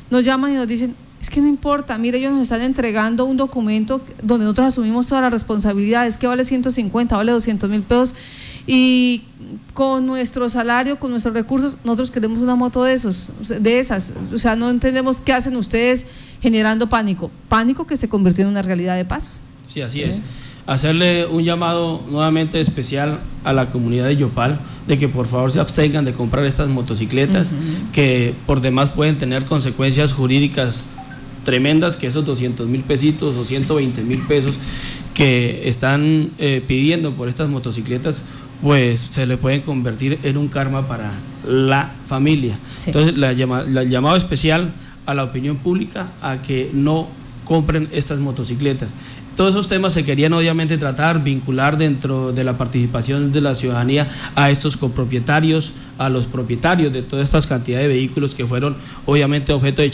Nos 0.09 0.23
llaman 0.23 0.53
y 0.53 0.55
nos 0.55 0.67
dicen, 0.67 0.95
es 1.19 1.29
que 1.29 1.41
no 1.41 1.47
importa, 1.47 1.97
mire, 1.97 2.19
ellos 2.19 2.31
nos 2.31 2.43
están 2.43 2.61
entregando 2.61 3.25
un 3.25 3.35
documento 3.35 3.99
donde 4.21 4.45
nosotros 4.45 4.67
asumimos 4.67 5.07
todas 5.07 5.23
las 5.23 5.33
responsabilidades, 5.33 6.17
que 6.17 6.27
vale 6.27 6.45
150, 6.45 7.17
vale 7.17 7.31
200 7.33 7.69
mil 7.69 7.81
pesos 7.81 8.15
y 8.67 9.23
con 9.73 10.07
nuestro 10.07 10.49
salario, 10.49 10.97
con 10.99 11.11
nuestros 11.11 11.33
recursos, 11.33 11.77
nosotros 11.83 12.09
queremos 12.11 12.39
una 12.39 12.55
moto 12.55 12.83
de 12.83 12.93
esos, 12.93 13.29
de 13.47 13.79
esas. 13.79 14.13
O 14.33 14.37
sea, 14.37 14.55
no 14.55 14.69
entendemos 14.69 15.21
qué 15.21 15.33
hacen 15.33 15.55
ustedes 15.55 16.05
generando 16.41 16.87
pánico. 16.87 17.29
Pánico 17.47 17.85
que 17.85 17.97
se 17.97 18.09
convirtió 18.09 18.43
en 18.43 18.51
una 18.51 18.61
realidad 18.61 18.95
de 18.95 19.05
paso. 19.05 19.31
Sí, 19.65 19.81
así 19.81 20.01
es. 20.01 20.21
Hacerle 20.65 21.27
un 21.27 21.43
llamado 21.43 22.01
nuevamente 22.09 22.59
especial 22.59 23.19
a 23.43 23.53
la 23.53 23.69
comunidad 23.69 24.05
de 24.05 24.17
Yopal 24.17 24.59
de 24.87 24.97
que 24.97 25.07
por 25.07 25.27
favor 25.27 25.51
se 25.51 25.59
abstengan 25.59 26.05
de 26.05 26.13
comprar 26.13 26.45
estas 26.45 26.67
motocicletas 26.67 27.51
que 27.93 28.33
por 28.47 28.61
demás 28.61 28.89
pueden 28.89 29.17
tener 29.17 29.45
consecuencias 29.45 30.13
jurídicas 30.13 30.87
tremendas 31.43 31.97
que 31.97 32.07
esos 32.07 32.25
200 32.25 32.67
mil 32.67 32.81
pesitos 32.81 33.35
o 33.35 33.45
120 33.45 34.01
mil 34.01 34.21
pesos 34.23 34.57
que 35.13 35.69
están 35.69 36.31
eh, 36.39 36.63
pidiendo 36.67 37.13
por 37.13 37.29
estas 37.29 37.47
motocicletas 37.47 38.21
pues 38.61 39.01
se 39.01 39.25
le 39.25 39.37
pueden 39.37 39.61
convertir 39.61 40.19
en 40.23 40.37
un 40.37 40.47
karma 40.47 40.87
para 40.87 41.11
la 41.47 41.91
familia. 42.07 42.57
Entonces, 42.85 43.17
la, 43.17 43.31
el 43.31 43.89
llamado 43.89 44.15
especial 44.15 44.73
a 45.05 45.13
la 45.13 45.23
opinión 45.23 45.57
pública 45.57 46.07
a 46.21 46.41
que 46.41 46.69
no 46.73 47.07
compren 47.45 47.89
estas 47.91 48.19
motocicletas. 48.19 48.91
Todos 49.35 49.51
esos 49.51 49.67
temas 49.67 49.91
se 49.91 50.05
querían 50.05 50.31
obviamente 50.31 50.77
tratar, 50.77 51.21
vincular 51.21 51.77
dentro 51.77 52.31
de 52.31 52.45
la 52.45 52.57
participación 52.57 53.33
de 53.33 53.41
la 53.41 53.53
ciudadanía 53.53 54.07
a 54.33 54.49
estos 54.49 54.77
copropietarios, 54.77 55.73
a 55.97 56.07
los 56.07 56.25
propietarios 56.25 56.93
de 56.93 57.01
todas 57.01 57.25
estas 57.25 57.45
cantidades 57.45 57.89
de 57.89 57.93
vehículos 57.93 58.33
que 58.33 58.47
fueron 58.47 58.77
obviamente 59.05 59.51
objeto 59.51 59.81
de 59.81 59.91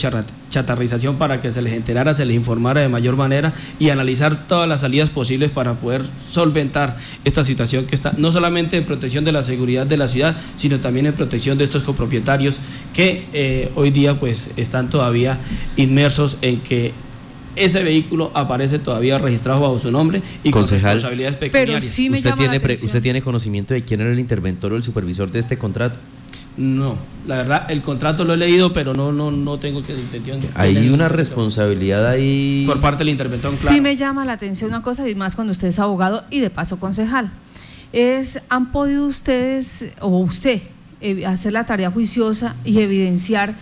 chatarrización 0.48 1.16
para 1.16 1.40
que 1.40 1.50
se 1.50 1.60
les 1.60 1.72
enterara, 1.72 2.14
se 2.14 2.24
les 2.24 2.36
informara 2.36 2.82
de 2.82 2.88
mayor 2.88 3.16
manera 3.16 3.52
y 3.80 3.90
analizar 3.90 4.46
todas 4.46 4.68
las 4.68 4.82
salidas 4.82 5.10
posibles 5.10 5.50
para 5.50 5.74
poder 5.74 6.02
solventar 6.30 6.96
esta 7.24 7.42
situación 7.42 7.86
que 7.86 7.96
está 7.96 8.12
no 8.16 8.30
solamente 8.30 8.76
en 8.76 8.84
protección 8.84 9.24
de 9.24 9.32
la 9.32 9.42
seguridad 9.42 9.86
de 9.86 9.96
la 9.96 10.06
ciudad, 10.06 10.36
sino 10.54 10.78
también 10.78 11.06
en 11.06 11.14
protección 11.14 11.58
de 11.58 11.64
estos 11.64 11.82
copropietarios 11.82 12.60
que 12.94 13.26
eh, 13.32 13.72
hoy 13.74 13.90
día 13.90 14.20
pues 14.20 14.50
están 14.56 14.88
todavía 14.88 15.40
inmersos 15.76 16.38
en 16.42 16.60
que 16.60 16.92
ese 17.56 17.82
vehículo 17.82 18.30
aparece 18.34 18.78
todavía 18.78 19.18
registrado 19.18 19.60
bajo 19.60 19.78
su 19.78 19.90
nombre 19.90 20.22
y 20.42 20.50
con 20.50 20.68
responsabilidades 20.68 21.36
pecuniarias. 21.36 21.82
Pero 21.82 21.92
sí 21.92 22.10
me 22.10 22.18
¿Usted, 22.18 22.34
tiene 22.34 22.56
¿Usted 22.56 23.02
tiene 23.02 23.22
conocimiento 23.22 23.74
de 23.74 23.82
quién 23.82 24.00
era 24.00 24.10
el 24.10 24.18
interventor 24.18 24.72
o 24.72 24.76
el 24.76 24.82
supervisor 24.82 25.30
de 25.30 25.40
este 25.40 25.58
contrato? 25.58 25.98
No, 26.56 26.98
la 27.26 27.36
verdad, 27.36 27.70
el 27.70 27.80
contrato 27.80 28.24
lo 28.24 28.34
he 28.34 28.36
leído, 28.36 28.74
pero 28.74 28.92
no, 28.92 29.10
no, 29.10 29.30
no 29.30 29.58
tengo 29.58 29.82
que 29.82 29.94
intención. 29.94 30.40
Hay 30.54 30.90
una 30.90 31.08
responsabilidad 31.08 32.06
ahí. 32.06 32.64
Por 32.66 32.78
parte 32.78 32.98
del 32.98 33.08
interventor, 33.08 33.54
claro. 33.56 33.74
Sí 33.74 33.80
me 33.80 33.96
llama 33.96 34.26
la 34.26 34.34
atención 34.34 34.68
una 34.68 34.82
cosa, 34.82 35.08
y 35.08 35.14
más 35.14 35.34
cuando 35.34 35.52
usted 35.52 35.68
es 35.68 35.78
abogado 35.78 36.24
y 36.30 36.40
de 36.40 36.50
paso 36.50 36.78
concejal. 36.78 37.32
Es, 37.94 38.42
¿han 38.50 38.70
podido 38.70 39.06
ustedes, 39.06 39.86
o 40.00 40.18
usted, 40.18 40.60
eh, 41.00 41.24
hacer 41.24 41.54
la 41.54 41.64
tarea 41.64 41.90
juiciosa 41.90 42.54
y 42.64 42.80
evidenciar 42.80 43.54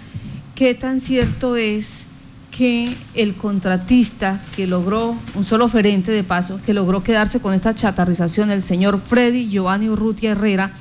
qué 0.56 0.74
tan 0.74 1.00
cierto 1.00 1.56
es 1.56 2.06
que 2.50 2.94
el 3.14 3.36
contratista 3.36 4.42
que 4.56 4.66
logró, 4.66 5.16
un 5.34 5.44
solo 5.44 5.66
oferente 5.66 6.10
de 6.10 6.24
paso, 6.24 6.60
que 6.64 6.74
logró 6.74 7.02
quedarse 7.02 7.40
con 7.40 7.54
esta 7.54 7.74
chatarrización, 7.74 8.50
el 8.50 8.62
señor 8.62 9.00
Freddy 9.04 9.48
Giovanni 9.48 9.88
Urrutia 9.88 10.32
Herrera, 10.32 10.72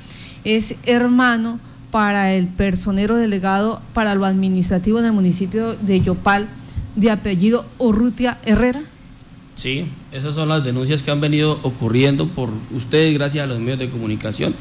es 0.44 0.76
hermano 0.84 1.60
para 1.90 2.32
el 2.34 2.46
personero 2.48 3.16
delegado 3.16 3.80
para 3.94 4.14
lo 4.14 4.24
administrativo 4.24 4.98
en 4.98 5.06
el 5.06 5.12
municipio 5.12 5.74
de 5.74 6.00
Yopal, 6.00 6.48
de 6.96 7.10
apellido 7.10 7.64
Urrutia 7.78 8.38
Herrera. 8.44 8.82
Sí, 9.56 9.86
esas 10.10 10.34
son 10.34 10.48
las 10.48 10.64
denuncias 10.64 11.02
que 11.02 11.10
han 11.10 11.20
venido 11.20 11.58
ocurriendo 11.62 12.26
por 12.28 12.48
ustedes 12.74 13.12
gracias 13.12 13.44
a 13.44 13.46
los 13.46 13.58
medios 13.58 13.78
de 13.78 13.90
comunicación 13.90 14.54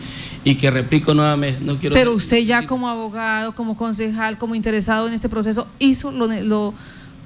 y 0.43 0.55
que 0.55 0.69
replico 0.69 1.13
nuevamente, 1.13 1.63
no 1.63 1.77
quiero... 1.77 1.95
Pero 1.95 2.13
usted 2.13 2.39
ya 2.39 2.67
como 2.67 2.89
abogado, 2.89 3.53
como 3.55 3.77
concejal, 3.77 4.37
como 4.37 4.55
interesado 4.55 5.07
en 5.07 5.13
este 5.13 5.29
proceso, 5.29 5.67
hizo 5.79 6.11
lo, 6.11 6.27
lo 6.27 6.73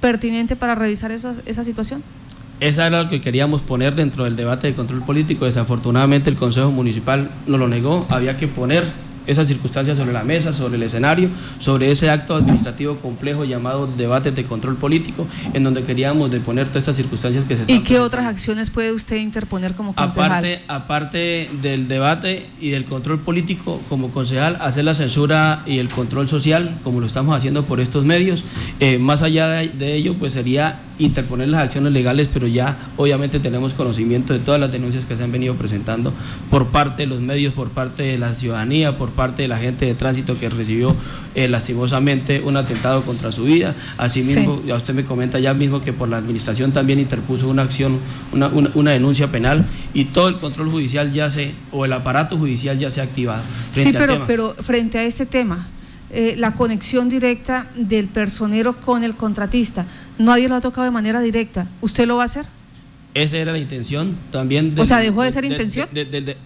pertinente 0.04 0.54
para 0.54 0.74
revisar 0.74 1.12
esa, 1.12 1.34
esa 1.46 1.64
situación? 1.64 2.02
Esa 2.60 2.86
era 2.88 3.04
lo 3.04 3.08
que 3.08 3.22
queríamos 3.22 3.62
poner 3.62 3.94
dentro 3.94 4.24
del 4.24 4.36
debate 4.36 4.66
de 4.66 4.74
control 4.74 5.02
político. 5.02 5.46
Desafortunadamente 5.46 6.28
el 6.28 6.36
Consejo 6.36 6.70
Municipal 6.70 7.30
no 7.46 7.56
lo 7.56 7.68
negó. 7.68 8.04
Había 8.10 8.36
que 8.36 8.46
poner 8.46 8.84
esas 9.26 9.48
circunstancias 9.48 9.96
sobre 9.98 10.12
la 10.12 10.24
mesa, 10.24 10.52
sobre 10.52 10.76
el 10.76 10.82
escenario, 10.82 11.28
sobre 11.58 11.90
ese 11.90 12.10
acto 12.10 12.34
administrativo 12.34 12.96
complejo 12.96 13.44
llamado 13.44 13.86
debate 13.86 14.30
de 14.32 14.44
control 14.44 14.76
político, 14.76 15.26
en 15.52 15.64
donde 15.64 15.82
queríamos 15.82 16.30
de 16.30 16.40
poner 16.40 16.68
todas 16.68 16.82
estas 16.82 16.96
circunstancias 16.96 17.44
que 17.44 17.56
se 17.56 17.62
están 17.62 17.76
¿Y 17.76 17.80
qué 17.80 18.00
otras 18.00 18.26
acciones 18.26 18.70
puede 18.70 18.92
usted 18.92 19.16
interponer 19.16 19.74
como 19.74 19.94
concejal? 19.94 20.30
Aparte, 20.30 20.62
aparte 20.68 21.50
del 21.62 21.88
debate 21.88 22.46
y 22.60 22.70
del 22.70 22.84
control 22.84 23.20
político, 23.20 23.80
como 23.88 24.10
concejal, 24.10 24.58
hacer 24.60 24.84
la 24.84 24.94
censura 24.94 25.62
y 25.66 25.78
el 25.78 25.88
control 25.88 26.28
social, 26.28 26.78
como 26.82 27.00
lo 27.00 27.06
estamos 27.06 27.36
haciendo 27.36 27.64
por 27.64 27.80
estos 27.80 28.04
medios. 28.04 28.44
Eh, 28.80 28.98
más 28.98 29.22
allá 29.22 29.48
de, 29.48 29.68
de 29.68 29.94
ello, 29.94 30.14
pues 30.14 30.32
sería 30.32 30.80
interponer 30.98 31.48
las 31.48 31.62
acciones 31.62 31.92
legales, 31.92 32.28
pero 32.32 32.46
ya 32.46 32.76
obviamente 32.96 33.40
tenemos 33.40 33.74
conocimiento 33.74 34.32
de 34.32 34.38
todas 34.38 34.60
las 34.60 34.70
denuncias 34.70 35.04
que 35.04 35.16
se 35.16 35.24
han 35.24 35.32
venido 35.32 35.54
presentando 35.54 36.12
por 36.50 36.68
parte 36.68 37.02
de 37.02 37.06
los 37.06 37.20
medios, 37.20 37.52
por 37.52 37.70
parte 37.70 38.02
de 38.02 38.18
la 38.18 38.34
ciudadanía, 38.34 38.96
por 38.96 39.10
parte 39.10 39.42
de 39.42 39.48
la 39.48 39.58
gente 39.58 39.86
de 39.86 39.94
tránsito 39.94 40.38
que 40.38 40.48
recibió 40.50 40.94
eh, 41.34 41.48
lastimosamente 41.48 42.40
un 42.40 42.56
atentado 42.56 43.02
contra 43.02 43.32
su 43.32 43.44
vida. 43.44 43.74
Asimismo, 43.98 44.62
ya 44.66 44.76
usted 44.76 44.94
me 44.94 45.04
comenta 45.04 45.38
ya 45.38 45.54
mismo 45.54 45.80
que 45.80 45.92
por 45.92 46.08
la 46.08 46.18
administración 46.18 46.72
también 46.72 47.00
interpuso 47.00 47.48
una 47.48 47.62
acción, 47.62 47.98
una, 48.32 48.48
una, 48.74 48.92
denuncia 48.92 49.30
penal 49.30 49.66
y 49.92 50.06
todo 50.06 50.28
el 50.28 50.36
control 50.36 50.70
judicial 50.70 51.12
ya 51.12 51.30
se, 51.30 51.54
o 51.72 51.84
el 51.84 51.92
aparato 51.92 52.38
judicial 52.38 52.78
ya 52.78 52.90
se 52.90 53.00
ha 53.00 53.04
activado. 53.04 53.42
Sí, 53.72 53.90
pero, 53.92 54.24
pero 54.26 54.54
frente 54.54 54.98
a 54.98 55.04
este 55.04 55.26
tema, 55.26 55.66
eh, 56.14 56.36
la 56.38 56.54
conexión 56.54 57.08
directa 57.08 57.66
del 57.74 58.06
personero 58.06 58.80
con 58.80 59.02
el 59.02 59.16
contratista. 59.16 59.84
Nadie 60.16 60.48
lo 60.48 60.54
ha 60.54 60.60
tocado 60.60 60.84
de 60.84 60.92
manera 60.92 61.20
directa. 61.20 61.68
¿Usted 61.80 62.06
lo 62.06 62.16
va 62.16 62.22
a 62.22 62.26
hacer? 62.26 62.46
Esa 63.14 63.36
era 63.38 63.50
la 63.50 63.58
intención 63.58 64.16
también. 64.30 64.74
o 64.78 64.84
sea, 64.84 64.98
dejó 64.98 65.24
de 65.24 65.32
ser 65.32 65.44
intención. 65.44 65.88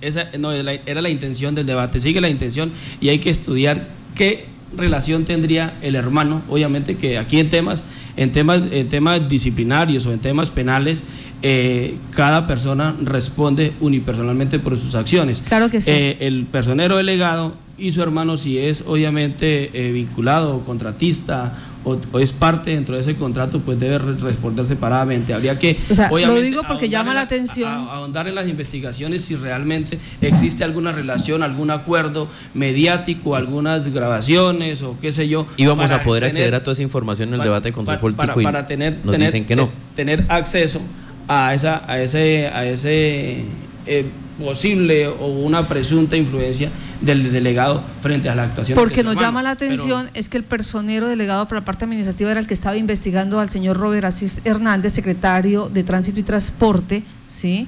esa, 0.01 0.29
no, 0.39 0.53
era 0.53 1.03
la 1.03 1.11
intención 1.11 1.55
del 1.55 1.67
debate. 1.67 2.01
Sigue 2.01 2.21
la 2.21 2.31
intención 2.31 2.73
y 2.99 3.11
hay 3.11 3.19
que 3.19 3.29
estudiar 3.29 3.89
qué 4.15 4.47
relación 4.75 5.27
tendría 5.27 5.75
el 5.83 5.97
hermano. 5.97 6.41
Obviamente 6.49 6.97
que 6.97 7.19
aquí 7.19 7.39
en 7.39 7.51
temas, 7.51 7.83
en 8.17 8.33
temas, 8.33 8.63
en 8.71 8.89
temas 8.89 9.29
disciplinarios 9.29 10.07
o 10.07 10.15
en 10.15 10.19
temas 10.19 10.49
penales, 10.49 11.05
eh, 11.43 11.97
cada 12.11 12.47
persona 12.47 12.97
responde 13.03 13.75
unipersonalmente 13.81 14.59
por 14.59 14.79
sus 14.79 14.95
acciones. 14.95 15.43
Claro 15.47 15.69
que 15.69 15.83
sí. 15.83 15.91
Eh, 15.91 16.17
el 16.21 16.47
personero 16.47 16.97
delegado 16.97 17.68
y 17.79 17.93
su 17.93 18.03
hermano 18.03 18.37
si 18.37 18.59
es 18.59 18.85
obviamente 18.87 19.71
eh, 19.73 19.93
vinculado 19.93 20.57
o 20.57 20.65
contratista 20.65 21.55
o, 21.85 22.19
es 22.19 22.33
parte 22.33 22.71
dentro 22.71 22.97
de 22.97 23.01
ese 23.01 23.15
contrato, 23.15 23.61
pues 23.61 23.79
debe 23.79 23.99
responder 23.99 24.67
separadamente. 24.67 25.33
Habría 25.33 25.59
que, 25.59 25.79
o 25.91 25.95
sea, 25.95 26.11
lo 26.11 26.41
digo 26.41 26.63
porque 26.67 26.89
llama 26.89 27.15
la, 27.15 27.23
atención. 27.23 27.69
ahondar 27.69 28.29
en 28.29 28.35
las 28.35 28.49
investigaciones 28.49 29.25
si 29.25 29.37
realmente 29.37 29.99
existe 30.21 30.65
alguna 30.65 30.93
relación, 30.93 31.43
algún 31.43 31.71
acuerdo 31.71 32.29
mediático, 32.53 33.37
algunas 33.37 33.93
grabaciones 33.93 34.83
o 34.83 34.97
qué 35.01 35.13
sé 35.13 35.29
yo. 35.29 35.47
Y 35.57 35.67
vamos 35.67 35.91
a 35.91 36.03
poder 36.03 36.25
acceder 36.25 36.55
a 36.55 36.63
toda 36.63 36.73
esa 36.73 36.83
información 36.83 37.31
en 37.31 37.37
el 37.37 37.43
debate 37.43 37.73
contra 37.73 37.95
el 37.95 38.01
político. 38.01 38.27
Para, 38.27 38.43
para 38.43 38.67
tener, 38.67 38.99
nos 39.05 39.17
dicen 39.17 39.47
que 39.47 39.57
no. 39.57 39.71
tener 39.95 40.27
acceso 40.29 40.81
a 41.29 41.55
esa, 41.55 41.85
a 41.87 42.01
ese, 42.01 42.49
a 42.49 42.67
ese 42.67 43.45
eh, 43.87 44.07
posible 44.39 45.09
o 45.09 45.27
una 45.27 45.67
presunta 45.69 46.17
influencia 46.17 46.71
del 47.01 47.33
delegado 47.33 47.83
frente 48.01 48.29
a 48.29 48.35
la 48.35 48.45
actuación. 48.45 48.79
Porque 48.79 49.03
nos 49.03 49.17
llama 49.17 49.43
la 49.43 49.51
atención 49.51 50.11
es 50.15 50.29
que 50.29 50.37
el 50.37 50.45
personero 50.45 51.09
delegado 51.09 51.47
por 51.49 51.59
la 51.59 51.65
parte 51.65 51.85
administrativa 51.85 52.31
era 52.31 52.41
el 52.41 52.47
que 52.47 52.55
estaba 52.55 52.77
investigando 52.77 53.41
al 53.41 53.51
señor 53.51 53.77
Robert 53.77 54.05
Asís 54.05 54.41
Hernández, 54.45 54.93
secretario 54.93 55.69
de 55.69 55.83
Tránsito 55.85 56.21
y 56.21 56.23
Transporte, 56.23 57.03
¿sí? 57.27 57.67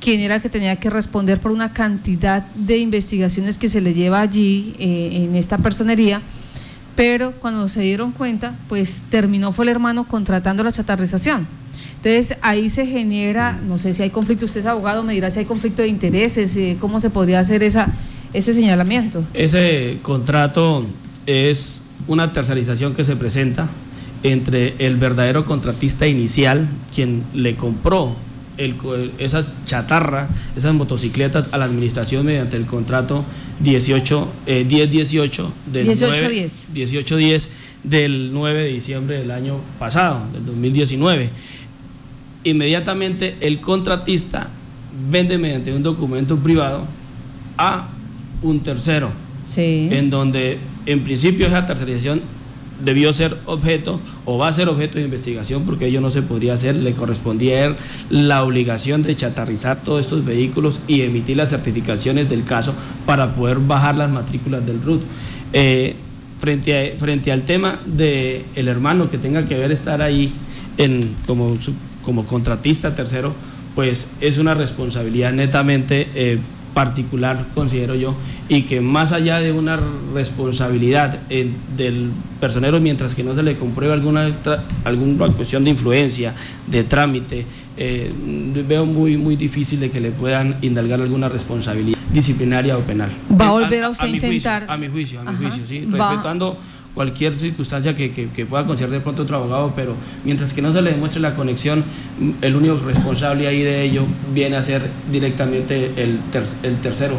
quien 0.00 0.20
era 0.20 0.36
el 0.36 0.42
que 0.42 0.50
tenía 0.50 0.76
que 0.76 0.90
responder 0.90 1.40
por 1.40 1.50
una 1.50 1.72
cantidad 1.72 2.46
de 2.54 2.78
investigaciones 2.78 3.58
que 3.58 3.68
se 3.68 3.80
le 3.80 3.94
lleva 3.94 4.20
allí 4.20 4.74
eh, 4.78 5.24
en 5.24 5.34
esta 5.36 5.58
personería 5.58 6.20
pero 6.96 7.32
cuando 7.32 7.68
se 7.68 7.80
dieron 7.80 8.12
cuenta, 8.12 8.54
pues 8.68 9.02
terminó 9.10 9.52
fue 9.52 9.64
el 9.64 9.70
hermano 9.70 10.06
contratando 10.06 10.62
la 10.62 10.72
chatarrización. 10.72 11.46
Entonces 12.04 12.36
ahí 12.42 12.68
se 12.68 12.86
genera, 12.86 13.58
no 13.66 13.78
sé 13.78 13.94
si 13.94 14.02
hay 14.02 14.10
conflicto, 14.10 14.44
usted 14.44 14.60
es 14.60 14.66
abogado, 14.66 15.02
me 15.02 15.14
dirá 15.14 15.30
si 15.30 15.38
hay 15.38 15.46
conflicto 15.46 15.80
de 15.80 15.88
intereses, 15.88 16.54
eh, 16.58 16.76
cómo 16.78 17.00
se 17.00 17.08
podría 17.08 17.40
hacer 17.40 17.62
esa, 17.62 17.90
ese 18.34 18.52
señalamiento. 18.52 19.24
Ese 19.32 19.96
contrato 20.02 20.84
es 21.24 21.80
una 22.06 22.30
tercerización 22.30 22.94
que 22.94 23.06
se 23.06 23.16
presenta 23.16 23.70
entre 24.22 24.74
el 24.80 24.96
verdadero 24.96 25.46
contratista 25.46 26.06
inicial, 26.06 26.68
quien 26.94 27.24
le 27.32 27.56
compró 27.56 28.14
el, 28.58 28.76
esas 29.16 29.46
chatarra, 29.64 30.28
esas 30.54 30.74
motocicletas 30.74 31.54
a 31.54 31.58
la 31.58 31.64
administración 31.64 32.26
mediante 32.26 32.58
el 32.58 32.66
contrato 32.66 33.24
18, 33.60 34.28
1018 34.46 35.42
eh, 35.42 35.72
del 35.72 35.86
1810 35.86 37.48
del 37.82 38.30
9 38.32 38.62
de 38.62 38.68
diciembre 38.68 39.18
del 39.18 39.30
año 39.30 39.60
pasado, 39.78 40.26
del 40.34 40.44
2019 40.44 41.30
inmediatamente 42.44 43.36
el 43.40 43.60
contratista 43.60 44.48
vende 45.10 45.38
mediante 45.38 45.72
un 45.74 45.82
documento 45.82 46.36
privado 46.38 46.86
a 47.58 47.88
un 48.42 48.60
tercero, 48.60 49.10
en 49.56 50.10
donde 50.10 50.58
en 50.86 51.02
principio 51.02 51.46
esa 51.46 51.66
tercerización 51.66 52.20
debió 52.84 53.12
ser 53.12 53.38
objeto 53.46 54.00
o 54.24 54.38
va 54.38 54.48
a 54.48 54.52
ser 54.52 54.68
objeto 54.68 54.98
de 54.98 55.04
investigación 55.04 55.62
porque 55.64 55.86
ello 55.86 56.00
no 56.00 56.10
se 56.10 56.22
podría 56.22 56.54
hacer, 56.54 56.76
le 56.76 56.92
correspondía 56.92 57.56
a 57.56 57.64
él 57.66 57.76
la 58.10 58.42
obligación 58.42 59.02
de 59.02 59.14
chatarrizar 59.14 59.82
todos 59.82 60.00
estos 60.00 60.24
vehículos 60.24 60.80
y 60.88 61.02
emitir 61.02 61.36
las 61.36 61.50
certificaciones 61.50 62.28
del 62.28 62.44
caso 62.44 62.74
para 63.06 63.34
poder 63.34 63.58
bajar 63.58 63.96
las 63.96 64.10
matrículas 64.10 64.66
del 64.66 64.82
RUT. 64.82 65.02
Eh, 65.52 65.94
frente, 66.38 66.92
a, 66.94 66.98
frente 66.98 67.32
al 67.32 67.42
tema 67.42 67.78
del 67.86 68.44
el 68.54 68.68
hermano 68.68 69.08
que 69.08 69.18
tenga 69.18 69.44
que 69.44 69.56
ver 69.56 69.72
estar 69.72 70.02
ahí 70.02 70.32
en, 70.76 71.14
como 71.26 71.54
como 72.04 72.26
contratista 72.26 72.94
tercero, 72.94 73.34
pues 73.74 74.08
es 74.20 74.38
una 74.38 74.54
responsabilidad 74.54 75.32
netamente 75.32 76.08
eh, 76.14 76.38
particular, 76.74 77.46
considero 77.54 77.94
yo, 77.94 78.16
y 78.48 78.62
que 78.62 78.80
más 78.80 79.12
allá 79.12 79.38
de 79.38 79.52
una 79.52 79.78
responsabilidad 80.12 81.20
eh, 81.30 81.50
del 81.76 82.10
personero, 82.40 82.80
mientras 82.80 83.14
que 83.14 83.22
no 83.22 83.34
se 83.34 83.42
le 83.42 83.56
compruebe 83.56 83.94
alguna, 83.94 84.28
alguna 84.84 85.28
cuestión 85.28 85.64
de 85.64 85.70
influencia, 85.70 86.34
de 86.66 86.82
trámite, 86.82 87.46
eh, 87.76 88.12
veo 88.68 88.84
muy, 88.86 89.16
muy 89.16 89.36
difícil 89.36 89.80
de 89.80 89.90
que 89.90 90.00
le 90.00 90.10
puedan 90.10 90.56
indalgar 90.62 91.00
alguna 91.00 91.28
responsabilidad 91.28 91.98
disciplinaria 92.12 92.76
o 92.76 92.80
penal. 92.80 93.10
¿Va 93.40 93.48
a 93.48 93.50
volver 93.52 93.84
a, 93.84 93.90
usted 93.90 94.06
a 94.06 94.10
intentar? 94.10 94.66
a 94.68 94.76
mi 94.76 94.88
juicio, 94.88 95.20
a 95.20 95.32
mi 95.32 95.36
juicio, 95.36 95.66
sí, 95.66 95.88
respetando 95.90 96.58
cualquier 96.94 97.38
circunstancia 97.38 97.96
que, 97.96 98.12
que, 98.12 98.46
pueda 98.46 98.64
considerar 98.66 98.94
de 98.94 99.00
pronto 99.00 99.22
otro 99.22 99.36
abogado, 99.36 99.72
pero 99.74 99.94
mientras 100.24 100.54
que 100.54 100.62
no 100.62 100.72
se 100.72 100.80
le 100.80 100.92
demuestre 100.92 101.20
la 101.20 101.34
conexión, 101.34 101.84
el 102.40 102.54
único 102.54 102.76
responsable 102.78 103.48
ahí 103.48 103.62
de 103.62 103.82
ello 103.82 104.06
viene 104.32 104.56
a 104.56 104.62
ser 104.62 104.82
directamente 105.10 105.92
el, 105.96 106.20
el 106.62 106.80
tercero 106.80 107.16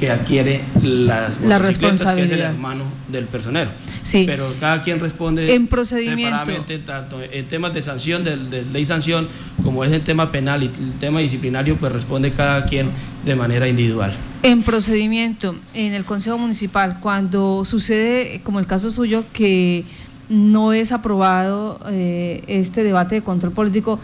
que 0.00 0.10
adquiere 0.10 0.62
las 0.82 1.42
la 1.42 1.58
responsabilidad 1.58 2.28
que 2.28 2.34
es 2.34 2.40
el 2.40 2.54
hermano 2.54 2.84
del 3.08 3.26
personero. 3.26 3.70
Sí. 4.02 4.24
Pero 4.26 4.54
cada 4.58 4.80
quien 4.80 4.98
responde 4.98 5.54
en 5.54 5.66
procedimiento 5.66 6.50
tanto 6.86 7.20
en 7.22 7.46
temas 7.48 7.74
de 7.74 7.82
sanción, 7.82 8.24
de, 8.24 8.38
de, 8.38 8.64
ley 8.64 8.86
sanción, 8.86 9.28
como 9.62 9.84
es 9.84 9.92
el 9.92 10.00
tema 10.00 10.32
penal 10.32 10.62
y 10.62 10.66
el 10.66 10.94
tema 10.98 11.20
disciplinario, 11.20 11.76
pues 11.76 11.92
responde 11.92 12.32
cada 12.32 12.64
quien 12.64 12.88
de 13.26 13.36
manera 13.36 13.68
individual. 13.68 14.12
En 14.42 14.62
procedimiento, 14.62 15.54
en 15.74 15.92
el 15.92 16.06
Consejo 16.06 16.38
Municipal, 16.38 16.98
cuando 17.00 17.66
sucede, 17.66 18.40
como 18.42 18.58
el 18.58 18.66
caso 18.66 18.90
suyo, 18.90 19.24
que 19.34 19.84
no 20.30 20.72
es 20.72 20.92
aprobado 20.92 21.78
eh, 21.90 22.42
este 22.46 22.82
debate 22.82 23.16
de 23.16 23.22
control 23.22 23.52
político, 23.52 24.00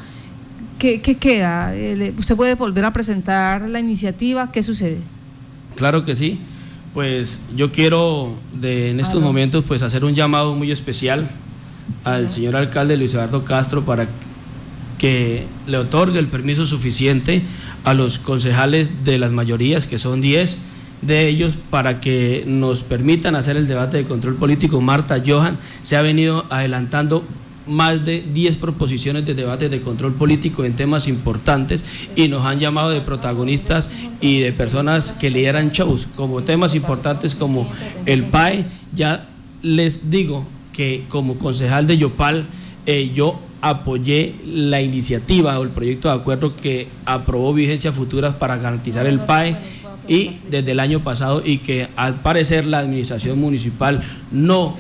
¿qué, 0.79 1.01
qué 1.01 1.17
queda? 1.17 1.75
Eh, 1.75 2.13
¿Usted 2.19 2.37
puede 2.37 2.55
volver 2.55 2.85
a 2.85 2.93
presentar 2.93 3.67
la 3.67 3.81
iniciativa? 3.81 4.53
¿Qué 4.53 4.63
sucede? 4.63 4.99
Claro 5.77 6.05
que 6.05 6.17
sí. 6.17 6.41
Pues 6.95 7.43
yo 7.55 7.73
quiero 7.73 8.35
de, 8.55 8.91
en 8.91 9.01
estos 9.01 9.21
momentos 9.21 9.65
pues 9.69 9.83
hacer 9.83 10.05
un 10.05 10.15
llamado 10.15 10.55
muy 10.55 10.73
especial 10.73 11.29
al 12.05 12.31
señor 12.31 12.57
alcalde 12.57 12.97
Luis 12.97 13.13
Eduardo 13.13 13.45
Castro 13.45 13.85
para 13.85 14.09
que 14.99 15.47
le 15.67 15.77
otorgue 15.77 16.19
el 16.19 16.29
permiso 16.29 16.65
suficiente 16.65 17.43
a 17.85 17.95
los 17.95 18.19
concejales 18.19 19.05
de 19.05 19.19
las 19.19 19.31
mayorías, 19.31 19.87
que 19.87 19.99
son 19.99 20.21
10 20.21 20.59
de 21.03 21.29
ellos, 21.29 21.59
para 21.71 22.01
que 22.01 22.45
nos 22.47 22.83
permitan 22.83 23.37
hacer 23.37 23.57
el 23.57 23.67
debate 23.67 23.99
de 23.99 24.05
control 24.05 24.37
político. 24.37 24.81
Marta 24.81 25.23
Johan 25.25 25.59
se 25.83 25.97
ha 25.97 26.03
venido 26.03 26.47
adelantando 26.49 27.25
más 27.67 28.05
de 28.05 28.23
10 28.23 28.57
proposiciones 28.59 29.27
de 29.27 29.35
debate 29.35 29.69
de 29.69 29.81
control 29.81 30.15
político 30.15 30.65
en 30.65 30.77
temas 30.77 31.09
importantes 31.09 31.85
y 32.15 32.29
nos 32.29 32.45
han 32.47 32.59
llamado 32.59 32.91
de 32.91 33.01
protagonistas 33.01 33.91
y 34.21 34.41
de 34.41 34.53
personas 34.53 35.13
que 35.13 35.31
lideran 35.31 35.71
shows, 35.71 36.09
como 36.17 36.43
temas 36.43 36.75
importantes 36.75 37.35
como 37.35 37.69
el 38.07 38.25
PAE. 38.25 38.67
Ya 38.95 39.29
les 39.63 40.11
digo 40.11 40.47
que 40.73 41.05
como 41.09 41.39
concejal 41.39 41.87
de 41.87 41.99
Yopal, 41.99 42.47
eh, 42.87 43.11
yo 43.15 43.39
apoyé 43.61 44.35
la 44.45 44.81
iniciativa 44.81 45.59
o 45.59 45.63
el 45.63 45.71
proyecto 45.71 46.09
de 46.09 46.15
acuerdo 46.15 46.55
que 46.55 46.89
aprobó 47.05 47.53
vigencia 47.53 47.91
futuras 47.93 48.35
para 48.35 48.57
garantizar 48.57 49.07
el 49.07 49.21
PAE 49.21 49.57
y 50.09 50.37
desde 50.51 50.73
el 50.73 50.81
año 50.81 51.03
pasado 51.03 51.43
y 51.45 51.59
que 51.59 51.89
al 51.97 52.21
parecer 52.21 52.67
la 52.67 52.79
administración 52.79 53.41
municipal 53.41 54.01
no 54.31 54.77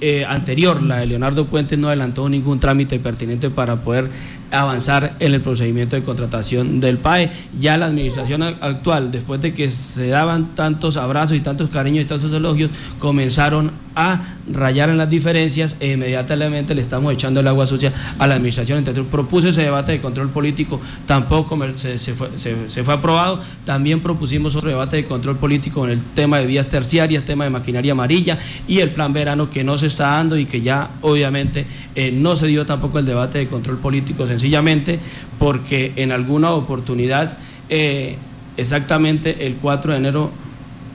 eh, 0.00 0.24
anterior, 0.24 0.82
la 0.82 0.98
de 0.98 1.06
Leonardo 1.06 1.46
Puentes, 1.46 1.78
no 1.78 1.88
adelantó 1.88 2.28
ningún 2.28 2.60
trámite 2.60 2.98
pertinente 2.98 3.50
para 3.50 3.82
poder 3.82 4.08
avanzar 4.50 5.16
en 5.20 5.34
el 5.34 5.40
procedimiento 5.40 5.96
de 5.96 6.02
contratación 6.02 6.80
del 6.80 6.98
PAE. 6.98 7.30
Ya 7.58 7.76
la 7.76 7.86
administración 7.86 8.42
actual, 8.42 9.10
después 9.10 9.40
de 9.40 9.54
que 9.54 9.70
se 9.70 10.08
daban 10.08 10.54
tantos 10.54 10.96
abrazos 10.96 11.36
y 11.36 11.40
tantos 11.40 11.70
cariños 11.70 12.04
y 12.04 12.06
tantos 12.06 12.32
elogios, 12.32 12.70
comenzaron 12.98 13.72
a 13.98 14.36
rayar 14.52 14.90
en 14.90 14.96
las 14.96 15.10
diferencias 15.10 15.76
e 15.80 15.92
inmediatamente 15.92 16.72
le 16.72 16.80
estamos 16.80 17.12
echando 17.12 17.40
el 17.40 17.48
agua 17.48 17.66
sucia 17.66 17.92
a 18.18 18.26
la 18.28 18.36
administración. 18.36 18.78
Entonces 18.78 19.04
propuso 19.10 19.48
ese 19.48 19.62
debate 19.62 19.92
de 19.92 20.00
control 20.00 20.30
político, 20.30 20.80
tampoco 21.04 21.58
se, 21.76 22.14
fue, 22.14 22.94
aprobado. 22.94 23.40
También 23.64 24.00
propusimos 24.00 24.54
otro 24.54 24.70
debate 24.70 24.96
de 24.96 25.04
control 25.04 25.36
político 25.36 25.84
en 25.84 25.92
el 25.92 26.02
tema 26.02 26.38
de 26.38 26.46
vías 26.46 26.68
terciarias, 26.68 27.24
tema 27.24 27.44
de 27.44 27.50
maquinaria 27.50 27.92
amarilla 27.92 28.38
y 28.68 28.78
el 28.78 28.90
plan 28.90 29.12
verano 29.12 29.50
que 29.50 29.64
no 29.64 29.76
se 29.78 29.86
está 29.86 30.08
dando 30.08 30.38
y 30.38 30.46
que 30.46 30.60
ya 30.60 30.90
obviamente 31.02 31.66
eh, 31.96 32.12
no 32.12 32.36
se 32.36 32.46
dio 32.46 32.64
tampoco 32.66 33.00
el 33.00 33.06
debate 33.06 33.38
de 33.38 33.48
control 33.48 33.78
político 33.78 34.26
sencillamente 34.38 35.00
porque 35.38 35.92
en 35.96 36.12
alguna 36.12 36.52
oportunidad, 36.52 37.36
eh, 37.68 38.16
exactamente 38.56 39.46
el 39.46 39.56
4 39.56 39.92
de 39.92 39.98
enero, 39.98 40.30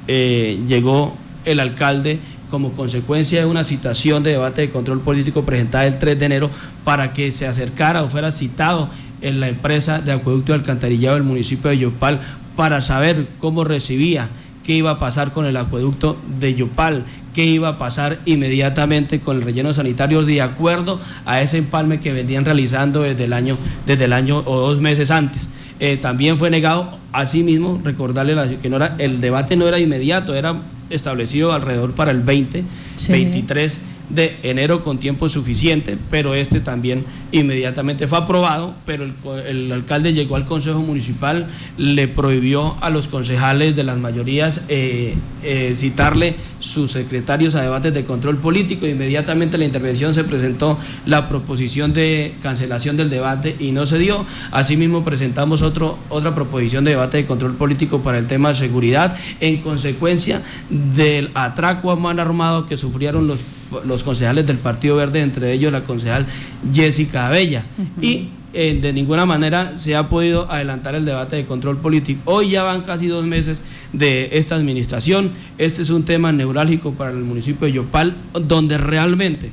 eh, 0.07 0.59
llegó 0.67 1.15
el 1.45 1.59
alcalde 1.59 2.19
como 2.49 2.71
consecuencia 2.71 3.39
de 3.39 3.45
una 3.45 3.63
citación 3.63 4.23
de 4.23 4.31
debate 4.31 4.61
de 4.61 4.69
control 4.69 5.01
político 5.01 5.43
presentada 5.43 5.85
el 5.85 5.97
3 5.97 6.19
de 6.19 6.25
enero 6.25 6.49
para 6.83 7.11
que 7.11 7.31
se 7.31 7.47
acercara 7.47 8.03
o 8.03 8.09
fuera 8.09 8.31
citado 8.31 8.89
en 9.21 9.39
la 9.39 9.49
empresa 9.49 9.99
de 9.99 10.11
acueducto 10.11 10.51
y 10.51 10.55
alcantarillado 10.55 11.15
del 11.15 11.23
municipio 11.23 11.69
de 11.69 11.79
Yopal 11.79 12.21
para 12.55 12.81
saber 12.81 13.27
cómo 13.39 13.63
recibía 13.63 14.29
qué 14.63 14.73
iba 14.73 14.91
a 14.91 14.97
pasar 14.97 15.31
con 15.31 15.45
el 15.45 15.57
acueducto 15.57 16.17
de 16.39 16.55
Yopal, 16.55 17.05
qué 17.33 17.45
iba 17.45 17.69
a 17.69 17.77
pasar 17.77 18.19
inmediatamente 18.25 19.19
con 19.19 19.37
el 19.37 19.43
relleno 19.43 19.73
sanitario 19.73 20.23
de 20.23 20.41
acuerdo 20.41 20.99
a 21.25 21.41
ese 21.41 21.57
empalme 21.57 21.99
que 21.99 22.13
venían 22.13 22.45
realizando 22.45 23.01
desde 23.01 23.25
el 23.25 23.33
año, 23.33 23.57
desde 23.85 24.05
el 24.05 24.13
año 24.13 24.43
o 24.45 24.59
dos 24.59 24.79
meses 24.79 25.11
antes. 25.11 25.49
Eh, 25.79 25.97
también 25.97 26.37
fue 26.37 26.49
negado, 26.49 26.97
asimismo, 27.11 27.81
recordarle 27.83 28.57
que 28.61 28.69
no 28.69 28.77
era, 28.77 28.95
el 28.99 29.19
debate 29.19 29.57
no 29.57 29.67
era 29.67 29.79
inmediato, 29.79 30.33
era 30.33 30.61
establecido 30.89 31.53
alrededor 31.53 31.93
para 31.93 32.11
el 32.11 32.21
20, 32.21 32.63
23 33.09 33.79
de 34.09 34.37
enero 34.43 34.83
con 34.83 34.99
tiempo 34.99 35.29
suficiente, 35.29 35.97
pero 36.09 36.33
este 36.35 36.59
también 36.59 37.05
inmediatamente 37.31 38.07
fue 38.07 38.19
aprobado, 38.19 38.75
pero 38.85 39.05
el, 39.45 39.71
alcalde 39.71 40.13
llegó 40.13 40.35
al 40.35 40.45
Consejo 40.45 40.81
Municipal, 40.81 41.47
le 41.77 42.07
prohibió 42.07 42.77
a 42.81 42.89
los 42.89 43.07
concejales 43.07 43.75
de 43.75 43.83
las 43.83 43.97
mayorías 43.97 44.65
eh, 44.67 45.15
eh, 45.41 45.73
citarle 45.75 46.35
sus 46.59 46.91
secretarios 46.91 47.55
a 47.55 47.61
debates 47.61 47.93
de 47.93 48.05
control 48.05 48.37
político, 48.37 48.85
inmediatamente 48.85 49.57
la 49.57 49.65
intervención 49.65 50.13
se 50.13 50.23
presentó 50.23 50.77
la 51.05 51.27
proposición 51.27 51.93
de 51.93 52.35
cancelación 52.41 52.97
del 52.97 53.09
debate 53.09 53.55
y 53.59 53.71
no 53.71 53.85
se 53.85 53.97
dio, 53.97 54.25
asimismo 54.51 55.03
presentamos 55.03 55.61
otro, 55.61 55.97
otra 56.09 56.35
proposición 56.35 56.83
de 56.83 56.91
debate 56.91 57.17
de 57.17 57.25
control 57.25 57.55
político 57.55 58.01
para 58.01 58.17
el 58.17 58.27
tema 58.27 58.49
de 58.49 58.55
seguridad, 58.55 59.17
en 59.39 59.57
consecuencia 59.57 60.41
del 60.69 61.31
atraco 61.33 61.91
a 61.91 61.95
mano 61.95 62.21
armado 62.21 62.65
que 62.65 62.77
sufrieron 62.77 63.27
los 63.27 63.39
los 63.85 64.03
concejales 64.03 64.45
del 64.45 64.57
Partido 64.57 64.95
Verde, 64.95 65.21
entre 65.21 65.53
ellos 65.53 65.71
la 65.71 65.83
concejal 65.83 66.25
Jessica 66.73 67.27
Abella. 67.27 67.65
Y 68.01 68.29
eh, 68.53 68.77
de 68.79 68.93
ninguna 68.93 69.25
manera 69.25 69.77
se 69.77 69.95
ha 69.95 70.09
podido 70.09 70.51
adelantar 70.51 70.95
el 70.95 71.05
debate 71.05 71.35
de 71.35 71.45
control 71.45 71.77
político. 71.77 72.21
Hoy 72.25 72.51
ya 72.51 72.63
van 72.63 72.81
casi 72.81 73.07
dos 73.07 73.25
meses 73.25 73.61
de 73.93 74.29
esta 74.33 74.55
administración. 74.55 75.31
Este 75.57 75.81
es 75.81 75.89
un 75.89 76.05
tema 76.05 76.31
neurálgico 76.31 76.93
para 76.93 77.11
el 77.11 77.23
municipio 77.23 77.67
de 77.67 77.73
Yopal, 77.73 78.15
donde 78.33 78.77
realmente 78.77 79.51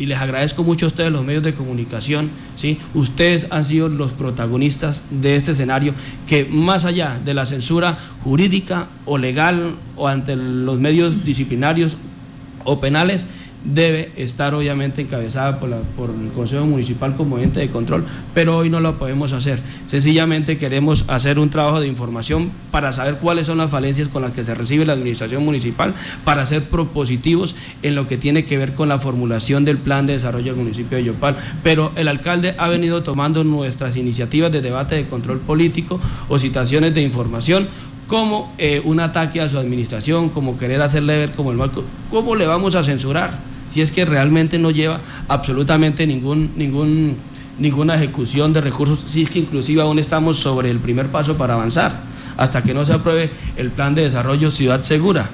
y 0.00 0.06
les 0.06 0.18
agradezco 0.18 0.64
mucho 0.64 0.86
a 0.86 0.88
ustedes 0.88 1.12
los 1.12 1.22
medios 1.22 1.42
de 1.42 1.52
comunicación, 1.52 2.30
¿sí? 2.56 2.78
ustedes 2.94 3.48
han 3.50 3.64
sido 3.64 3.90
los 3.90 4.12
protagonistas 4.12 5.04
de 5.10 5.36
este 5.36 5.52
escenario 5.52 5.92
que 6.26 6.46
más 6.46 6.86
allá 6.86 7.20
de 7.22 7.34
la 7.34 7.44
censura 7.44 7.98
jurídica 8.24 8.88
o 9.04 9.18
legal 9.18 9.74
o 9.96 10.08
ante 10.08 10.36
los 10.36 10.80
medios 10.80 11.22
disciplinarios 11.26 11.98
o 12.64 12.80
penales, 12.80 13.26
debe 13.64 14.10
estar 14.16 14.54
obviamente 14.54 15.02
encabezada 15.02 15.60
por, 15.60 15.70
el 15.70 16.32
Consejo 16.34 16.66
Municipal 16.66 17.16
como 17.16 17.38
ente 17.38 17.60
de 17.60 17.68
control, 17.70 18.04
pero 18.34 18.56
hoy 18.56 18.70
no 18.70 18.80
lo 18.80 18.98
podemos 18.98 19.32
hacer. 19.32 19.60
Sencillamente 19.86 20.58
queremos 20.58 21.04
hacer 21.08 21.38
un 21.38 21.50
trabajo 21.50 21.80
de 21.80 21.86
información 21.86 22.50
para 22.70 22.92
saber 22.92 23.16
cuáles 23.16 23.46
son 23.46 23.58
las 23.58 23.70
falencias 23.70 24.08
con 24.08 24.22
las 24.22 24.32
que 24.32 24.44
se 24.44 24.54
recibe 24.54 24.86
la 24.86 24.94
administración 24.94 25.44
municipal, 25.44 25.94
para 26.24 26.46
ser 26.46 26.64
propositivos 26.64 27.54
en 27.82 27.94
lo 27.94 28.06
que 28.06 28.16
tiene 28.16 28.44
que 28.44 28.58
ver 28.58 28.74
con 28.74 28.88
la 28.88 28.98
formulación 28.98 29.64
del 29.64 29.78
plan 29.78 30.06
de 30.06 30.14
desarrollo 30.14 30.52
del 30.52 30.62
municipio 30.62 30.98
de 30.98 31.04
Yopal. 31.04 31.36
Pero 31.62 31.92
el 31.96 32.08
alcalde 32.08 32.54
ha 32.58 32.68
venido 32.68 33.02
tomando 33.02 33.44
nuestras 33.44 33.96
iniciativas 33.96 34.50
de 34.52 34.60
debate 34.60 34.94
de 34.94 35.06
control 35.06 35.40
político 35.40 36.00
o 36.28 36.38
citaciones 36.38 36.94
de 36.94 37.02
información 37.02 37.68
como 38.06 38.52
eh, 38.58 38.82
un 38.84 38.98
ataque 38.98 39.40
a 39.40 39.48
su 39.48 39.56
administración, 39.56 40.30
como 40.30 40.58
querer 40.58 40.82
hacerle 40.82 41.16
ver 41.16 41.32
como 41.32 41.52
el 41.52 41.56
marco. 41.56 41.84
¿Cómo 42.10 42.34
le 42.34 42.44
vamos 42.44 42.74
a 42.74 42.82
censurar? 42.82 43.49
Si 43.70 43.80
es 43.80 43.92
que 43.92 44.04
realmente 44.04 44.58
no 44.58 44.72
lleva 44.72 45.00
absolutamente 45.28 46.04
ningún, 46.04 46.50
ningún, 46.56 47.16
ninguna 47.56 47.94
ejecución 47.94 48.52
de 48.52 48.60
recursos, 48.60 49.04
si 49.06 49.22
es 49.22 49.30
que 49.30 49.38
inclusive 49.38 49.80
aún 49.80 50.00
estamos 50.00 50.38
sobre 50.38 50.70
el 50.70 50.80
primer 50.80 51.06
paso 51.06 51.36
para 51.36 51.54
avanzar, 51.54 52.02
hasta 52.36 52.64
que 52.64 52.74
no 52.74 52.84
se 52.84 52.94
apruebe 52.94 53.30
el 53.56 53.70
plan 53.70 53.94
de 53.94 54.02
desarrollo 54.02 54.50
Ciudad 54.50 54.82
Segura. 54.82 55.30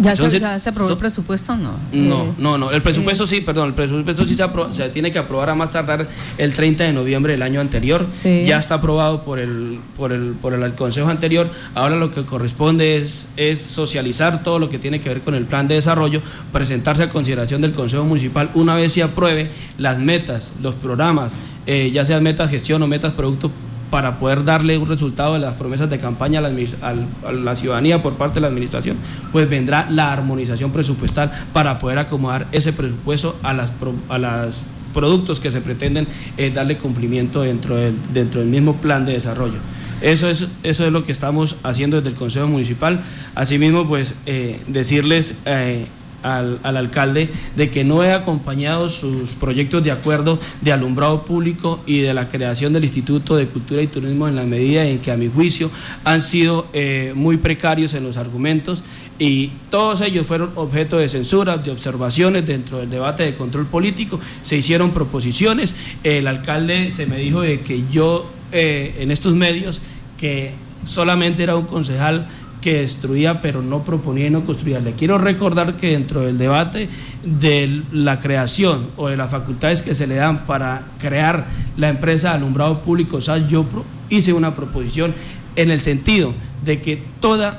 ¿Ya, 0.00 0.16
se, 0.16 0.68
aprobó 0.68 0.90
el 0.90 0.96
presupuesto 0.96 1.52
o 1.52 1.56
no? 1.56 1.78
No, 1.92 2.24
eh, 2.24 2.32
no, 2.38 2.58
no. 2.58 2.70
El 2.70 2.82
presupuesto 2.82 3.24
eh, 3.24 3.26
sí, 3.26 3.40
perdón, 3.40 3.68
el 3.68 3.74
presupuesto 3.74 4.24
sí 4.26 4.36
se, 4.72 4.88
tiene 4.90 5.12
que 5.12 5.18
aprobar 5.18 5.50
a 5.50 5.54
más 5.54 5.70
tardar 5.70 6.06
el 6.38 6.52
30 6.52 6.84
de 6.84 6.92
noviembre 6.92 7.32
del 7.32 7.42
año 7.42 7.60
anterior. 7.60 8.06
Ya 8.22 8.58
está 8.58 8.76
aprobado 8.76 9.22
por 9.22 9.38
el, 9.38 9.80
por 9.96 10.12
el, 10.12 10.32
por 10.40 10.54
el 10.54 10.74
consejo 10.74 11.08
anterior. 11.08 11.48
Ahora 11.74 11.96
lo 11.96 12.12
que 12.12 12.24
corresponde 12.24 12.96
es, 12.96 13.28
es 13.36 13.60
socializar 13.60 14.42
todo 14.42 14.58
lo 14.58 14.68
que 14.68 14.78
tiene 14.78 15.00
que 15.00 15.08
ver 15.08 15.20
con 15.22 15.34
el 15.34 15.44
plan 15.44 15.68
de 15.68 15.76
desarrollo, 15.76 16.22
presentarse 16.52 17.02
a 17.02 17.08
consideración 17.08 17.60
del 17.60 17.72
consejo 17.72 18.04
municipal 18.04 18.50
una 18.54 18.74
vez 18.74 18.92
se 18.92 19.02
apruebe 19.02 19.50
las 19.78 19.98
metas, 19.98 20.54
los 20.62 20.74
programas, 20.74 21.34
eh, 21.66 21.90
ya 21.92 22.04
sean 22.04 22.22
metas 22.22 22.50
gestión 22.50 22.82
o 22.82 22.86
metas 22.86 23.12
producto 23.12 23.50
para 23.96 24.18
poder 24.18 24.44
darle 24.44 24.76
un 24.76 24.86
resultado 24.86 25.32
de 25.32 25.38
las 25.38 25.54
promesas 25.54 25.88
de 25.88 25.98
campaña 25.98 26.40
a 26.40 27.32
la, 27.32 27.56
ciudadanía 27.56 28.02
por 28.02 28.18
parte 28.18 28.34
de 28.34 28.40
la 28.42 28.48
administración, 28.48 28.98
pues 29.32 29.48
vendrá 29.48 29.86
la 29.88 30.12
armonización 30.12 30.70
presupuestal 30.70 31.32
para 31.54 31.78
poder 31.78 31.98
acomodar 32.00 32.46
ese 32.52 32.74
presupuesto 32.74 33.38
a 33.42 33.54
las, 33.54 33.72
a 34.10 34.18
las 34.18 34.64
productos 34.92 35.40
que 35.40 35.50
se 35.50 35.62
pretenden 35.62 36.06
eh, 36.36 36.50
darle 36.50 36.76
cumplimiento 36.76 37.40
dentro 37.40 37.76
del, 37.76 37.96
dentro 38.12 38.40
del 38.40 38.50
mismo 38.50 38.76
plan 38.82 39.06
de 39.06 39.14
desarrollo. 39.14 39.60
Eso 40.02 40.28
es, 40.28 40.46
eso 40.62 40.84
es 40.84 40.92
lo 40.92 41.06
que 41.06 41.12
estamos 41.12 41.56
haciendo 41.62 41.96
desde 41.96 42.10
el 42.10 42.16
Consejo 42.16 42.48
Municipal. 42.48 43.00
Asimismo, 43.34 43.88
pues 43.88 44.14
eh, 44.26 44.60
decirles 44.66 45.38
eh, 45.46 45.86
al, 46.26 46.76
alcalde 46.76 47.30
de 47.56 47.70
que 47.70 47.84
no 47.84 48.02
he 48.02 48.12
acompañado 48.12 48.88
sus 48.88 49.32
proyectos 49.32 49.84
de 49.84 49.92
acuerdo 49.92 50.38
de 50.60 50.72
alumbrado 50.72 51.24
público 51.24 51.80
y 51.86 52.00
de 52.00 52.14
la 52.14 52.28
creación 52.28 52.72
del 52.72 52.84
Instituto 52.84 53.36
de 53.36 53.46
Cultura 53.46 53.82
y 53.82 53.86
Turismo 53.86 54.26
en 54.26 54.36
la 54.36 54.44
medida 54.44 54.84
en 54.84 54.98
que 54.98 55.12
a 55.12 55.16
mi 55.16 55.28
juicio 55.28 55.70
han 56.04 56.20
sido 56.20 56.66
eh, 56.72 57.12
muy 57.14 57.36
precarios 57.36 57.94
en 57.94 58.02
los 58.02 58.16
argumentos 58.16 58.82
y 59.18 59.52
todos 59.70 60.00
ellos 60.02 60.26
fueron 60.26 60.50
objeto 60.56 60.98
de 60.98 61.08
censura, 61.08 61.56
de 61.56 61.70
observaciones 61.70 62.44
dentro 62.44 62.78
del 62.78 62.90
debate 62.90 63.22
de 63.22 63.34
control 63.34 63.66
político, 63.66 64.20
se 64.42 64.56
hicieron 64.56 64.90
proposiciones, 64.90 65.74
el 66.04 66.26
alcalde 66.26 66.90
se 66.90 67.06
me 67.06 67.16
dijo 67.18 67.40
de 67.40 67.60
que 67.60 67.84
yo 67.90 68.30
eh, 68.52 68.96
en 68.98 69.10
estos 69.10 69.34
medios 69.34 69.80
que 70.18 70.52
solamente 70.84 71.42
era 71.42 71.56
un 71.56 71.66
concejal 71.66 72.26
que 72.66 72.80
destruía 72.80 73.40
pero 73.40 73.62
no 73.62 73.84
proponía 73.84 74.26
y 74.26 74.30
no 74.30 74.44
construía. 74.44 74.80
Le 74.80 74.94
quiero 74.94 75.18
recordar 75.18 75.76
que 75.76 75.92
dentro 75.92 76.22
del 76.22 76.36
debate 76.36 76.88
de 77.22 77.84
la 77.92 78.18
creación 78.18 78.88
o 78.96 79.06
de 79.06 79.16
las 79.16 79.30
facultades 79.30 79.82
que 79.82 79.94
se 79.94 80.08
le 80.08 80.16
dan 80.16 80.46
para 80.46 80.82
crear 80.98 81.46
la 81.76 81.88
empresa 81.90 82.30
de 82.30 82.38
alumbrado 82.38 82.82
público 82.82 83.20
SAS, 83.20 83.46
yo 83.46 83.64
hice 84.08 84.32
una 84.32 84.52
proposición 84.52 85.14
en 85.54 85.70
el 85.70 85.80
sentido 85.80 86.34
de 86.64 86.82
que 86.82 87.00
todo 87.20 87.54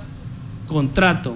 contrato 0.67 1.35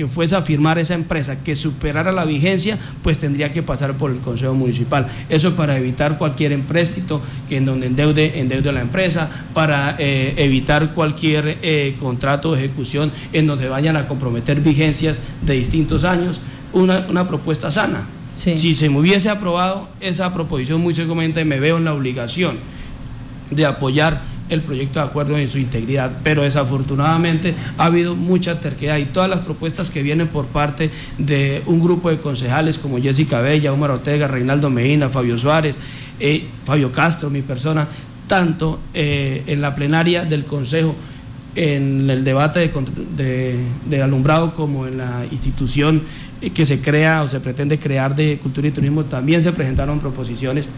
que 0.00 0.06
fuese 0.06 0.34
a 0.34 0.40
firmar 0.40 0.78
esa 0.78 0.94
empresa 0.94 1.44
que 1.44 1.54
superara 1.54 2.10
la 2.10 2.24
vigencia, 2.24 2.78
pues 3.02 3.18
tendría 3.18 3.52
que 3.52 3.62
pasar 3.62 3.98
por 3.98 4.10
el 4.10 4.20
Consejo 4.20 4.54
Municipal. 4.54 5.06
Eso 5.28 5.54
para 5.54 5.76
evitar 5.76 6.16
cualquier 6.16 6.52
empréstito 6.52 7.20
que 7.50 7.58
en 7.58 7.66
donde 7.66 7.88
endeude, 7.88 8.40
endeude 8.40 8.72
la 8.72 8.80
empresa, 8.80 9.28
para 9.52 9.96
eh, 9.98 10.32
evitar 10.38 10.94
cualquier 10.94 11.58
eh, 11.60 11.96
contrato 12.00 12.52
de 12.52 12.64
ejecución 12.64 13.12
en 13.34 13.46
donde 13.46 13.68
vayan 13.68 13.98
a 13.98 14.08
comprometer 14.08 14.62
vigencias 14.62 15.20
de 15.42 15.52
distintos 15.52 16.04
años. 16.04 16.40
Una, 16.72 17.28
propuesta 17.28 17.70
sana. 17.70 18.08
Si 18.34 18.74
se 18.74 18.88
me 18.88 19.00
hubiese 19.00 19.28
aprobado 19.28 19.90
esa 20.00 20.32
proposición, 20.32 20.80
muy 20.80 20.94
seguramente 20.94 21.44
me 21.44 21.60
veo 21.60 21.76
en 21.76 21.84
la 21.84 21.92
obligación 21.92 22.56
de 23.50 23.66
apoyar 23.66 24.22
el 24.50 24.62
proyecto 24.62 24.98
de 24.98 25.06
acuerdo 25.06 25.38
en 25.38 25.48
su 25.48 25.58
integridad, 25.58 26.18
pero 26.22 26.42
desafortunadamente 26.42 27.54
ha 27.78 27.86
habido 27.86 28.14
mucha 28.14 28.60
terquedad 28.60 28.98
y 28.98 29.06
todas 29.06 29.30
las 29.30 29.40
propuestas 29.40 29.90
que 29.90 30.02
vienen 30.02 30.28
por 30.28 30.46
parte 30.46 30.90
de 31.18 31.62
un 31.66 31.80
grupo 31.80 32.10
de 32.10 32.18
concejales 32.18 32.78
como 32.78 33.00
Jessica 33.00 33.40
Bella, 33.40 33.72
Omar 33.72 33.92
Ortega, 33.92 34.28
Reinaldo 34.28 34.68
Medina, 34.70 35.08
Fabio 35.08 35.38
Suárez, 35.38 35.78
eh, 36.18 36.44
Fabio 36.64 36.92
Castro, 36.92 37.30
mi 37.30 37.42
persona, 37.42 37.88
tanto 38.26 38.80
eh, 38.92 39.42
en 39.46 39.60
la 39.60 39.74
plenaria 39.74 40.24
del 40.24 40.44
Consejo, 40.44 40.94
en 41.54 42.08
el 42.08 42.22
debate 42.22 42.70
de, 43.16 44.02
alumbrado 44.02 44.54
como 44.54 44.86
en 44.86 44.98
la 44.98 45.26
institución 45.30 46.02
que 46.54 46.64
se 46.64 46.80
crea 46.80 47.22
o 47.22 47.28
se 47.28 47.40
pretende 47.40 47.78
crear 47.78 48.14
de 48.14 48.38
cultura 48.38 48.68
y 48.68 48.70
turismo, 48.70 49.04
también 49.04 49.42
se 49.42 49.52
presentaron 49.52 49.98
proposiciones 49.98 50.68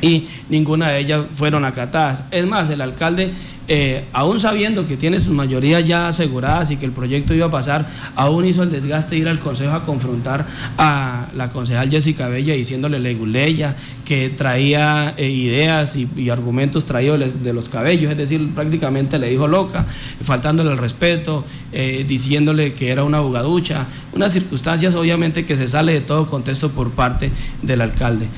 y 0.00 0.28
ninguna 0.48 0.88
de 0.90 1.00
ellas 1.00 1.24
fueron 1.34 1.64
acatadas. 1.64 2.24
Es 2.30 2.46
más, 2.46 2.70
el 2.70 2.80
alcalde 2.80 3.32
eh, 3.66 4.04
aún 4.12 4.40
sabiendo 4.40 4.86
que 4.86 4.96
tiene 4.96 5.18
sus 5.18 5.32
mayorías 5.32 5.84
ya 5.84 6.08
aseguradas 6.08 6.70
y 6.70 6.76
que 6.76 6.84
el 6.84 6.92
proyecto 6.92 7.32
iba 7.32 7.46
a 7.46 7.50
pasar, 7.50 7.88
aún 8.14 8.44
hizo 8.44 8.62
el 8.62 8.70
desgaste 8.70 9.14
de 9.14 9.22
ir 9.22 9.28
al 9.28 9.38
Consejo 9.38 9.72
a 9.72 9.86
confrontar 9.86 10.46
a 10.76 11.28
la 11.34 11.48
concejal 11.50 11.90
Jessica 11.90 12.28
Bella 12.28 12.54
diciéndole 12.54 12.98
leguleya, 12.98 13.74
que 14.04 14.28
traía 14.28 15.14
eh, 15.16 15.30
ideas 15.30 15.96
y, 15.96 16.28
argumentos 16.28 16.84
traídos 16.84 17.20
de 17.42 17.52
los 17.52 17.68
cabellos, 17.68 18.10
es 18.10 18.18
decir, 18.18 18.54
prácticamente 18.54 19.18
le 19.18 19.30
dijo 19.30 19.46
loca, 19.46 19.86
faltándole 20.20 20.72
el 20.72 20.78
respeto, 20.78 21.44
eh, 21.72 22.04
diciéndole 22.06 22.74
que 22.74 22.90
era 22.90 23.04
una 23.04 23.18
abogaducha, 23.18 23.86
unas 24.12 24.32
circunstancias 24.32 24.94
obviamente 24.94 25.44
que 25.44 25.56
se 25.56 25.68
sale 25.68 25.92
de 25.92 26.00
todo 26.00 26.26
contexto 26.26 26.70
por 26.70 26.90
parte 26.90 27.30
del 27.62 27.80
alcalde. 27.80 28.28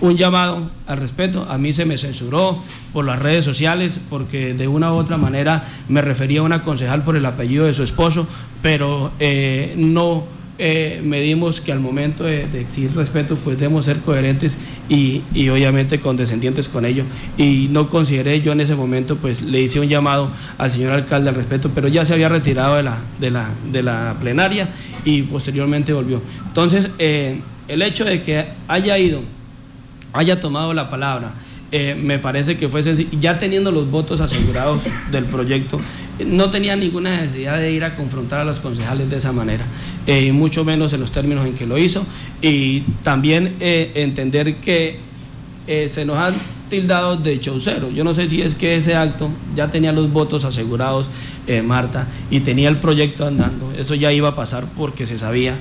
un 0.00 0.16
llamado 0.16 0.70
al 0.90 0.98
respeto, 0.98 1.46
a 1.48 1.56
mí 1.56 1.72
se 1.72 1.84
me 1.84 1.96
censuró 1.98 2.62
por 2.92 3.04
las 3.04 3.20
redes 3.20 3.44
sociales, 3.44 4.00
porque 4.10 4.54
de 4.54 4.66
una 4.66 4.92
u 4.92 4.96
otra 4.96 5.16
manera 5.16 5.64
me 5.88 6.02
refería 6.02 6.40
a 6.40 6.42
una 6.42 6.62
concejal 6.62 7.04
por 7.04 7.16
el 7.16 7.24
apellido 7.24 7.66
de 7.66 7.74
su 7.74 7.84
esposo, 7.84 8.26
pero 8.60 9.12
eh, 9.20 9.74
no 9.76 10.24
eh, 10.58 11.00
medimos 11.04 11.60
que 11.60 11.72
al 11.72 11.78
momento 11.78 12.24
de, 12.24 12.42
exigir 12.60 12.94
respeto 12.94 13.36
pues 13.36 13.56
debemos 13.56 13.86
ser 13.86 14.00
coherentes 14.00 14.58
y, 14.88 15.22
obviamente 15.48 16.00
condescendientes 16.00 16.68
con 16.68 16.84
ello. 16.84 17.04
Y 17.38 17.68
no 17.70 17.88
consideré 17.88 18.40
yo 18.40 18.50
en 18.50 18.60
ese 18.60 18.74
momento, 18.74 19.16
pues 19.16 19.42
le 19.42 19.60
hice 19.60 19.78
un 19.78 19.88
llamado 19.88 20.30
al 20.58 20.72
señor 20.72 20.90
alcalde 20.92 21.30
al 21.30 21.36
respeto, 21.36 21.70
pero 21.72 21.86
ya 21.86 22.04
se 22.04 22.14
había 22.14 22.28
retirado 22.28 22.74
de 22.74 22.82
la, 22.82 22.98
de 23.20 23.30
la, 23.30 23.48
de 23.70 23.82
la 23.84 24.16
plenaria 24.20 24.68
y 25.04 25.22
posteriormente 25.22 25.92
volvió. 25.92 26.20
Entonces, 26.48 26.90
eh, 26.98 27.40
el 27.68 27.80
hecho 27.80 28.04
de 28.04 28.20
que 28.20 28.44
haya 28.66 28.98
ido, 28.98 29.22
haya 30.12 30.40
tomado 30.40 30.74
la 30.74 30.88
palabra, 30.88 31.34
eh, 31.72 31.94
me 31.94 32.18
parece 32.18 32.56
que 32.56 32.68
fue 32.68 32.82
sencillo. 32.82 33.10
Ya 33.20 33.38
teniendo 33.38 33.70
los 33.70 33.90
votos 33.90 34.20
asegurados 34.20 34.82
del 35.12 35.24
proyecto, 35.24 35.80
no 36.26 36.50
tenía 36.50 36.76
ninguna 36.76 37.20
necesidad 37.20 37.58
de 37.58 37.72
ir 37.72 37.84
a 37.84 37.96
confrontar 37.96 38.40
a 38.40 38.44
los 38.44 38.60
concejales 38.60 39.08
de 39.08 39.16
esa 39.16 39.32
manera, 39.32 39.64
eh, 40.06 40.26
y 40.26 40.32
mucho 40.32 40.64
menos 40.64 40.92
en 40.92 41.00
los 41.00 41.12
términos 41.12 41.46
en 41.46 41.54
que 41.54 41.66
lo 41.66 41.78
hizo. 41.78 42.04
Y 42.42 42.80
también 43.02 43.56
eh, 43.60 43.92
entender 43.94 44.56
que 44.56 45.10
se 45.86 46.04
nos 46.04 46.16
han 46.16 46.34
tildado 46.68 47.16
de 47.16 47.38
chaucero. 47.38 47.92
Yo 47.92 48.02
no 48.02 48.12
sé 48.12 48.28
si 48.28 48.42
es 48.42 48.56
que 48.56 48.74
ese 48.74 48.96
acto 48.96 49.30
ya 49.54 49.70
tenía 49.70 49.92
los 49.92 50.12
votos 50.12 50.44
asegurados, 50.44 51.08
Marta, 51.62 52.08
y 52.28 52.40
tenía 52.40 52.68
el 52.68 52.78
proyecto 52.78 53.24
andando. 53.24 53.72
Eso 53.78 53.94
ya 53.94 54.10
iba 54.10 54.30
a 54.30 54.34
pasar 54.34 54.66
porque 54.76 55.06
se 55.06 55.16
sabía 55.16 55.56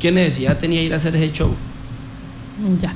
qué 0.00 0.10
necesidad 0.10 0.58
tenía 0.58 0.82
ir 0.82 0.92
a 0.92 0.96
hacer 0.96 1.14
ese 1.14 1.30
show. 1.30 1.54
Ya. 2.80 2.92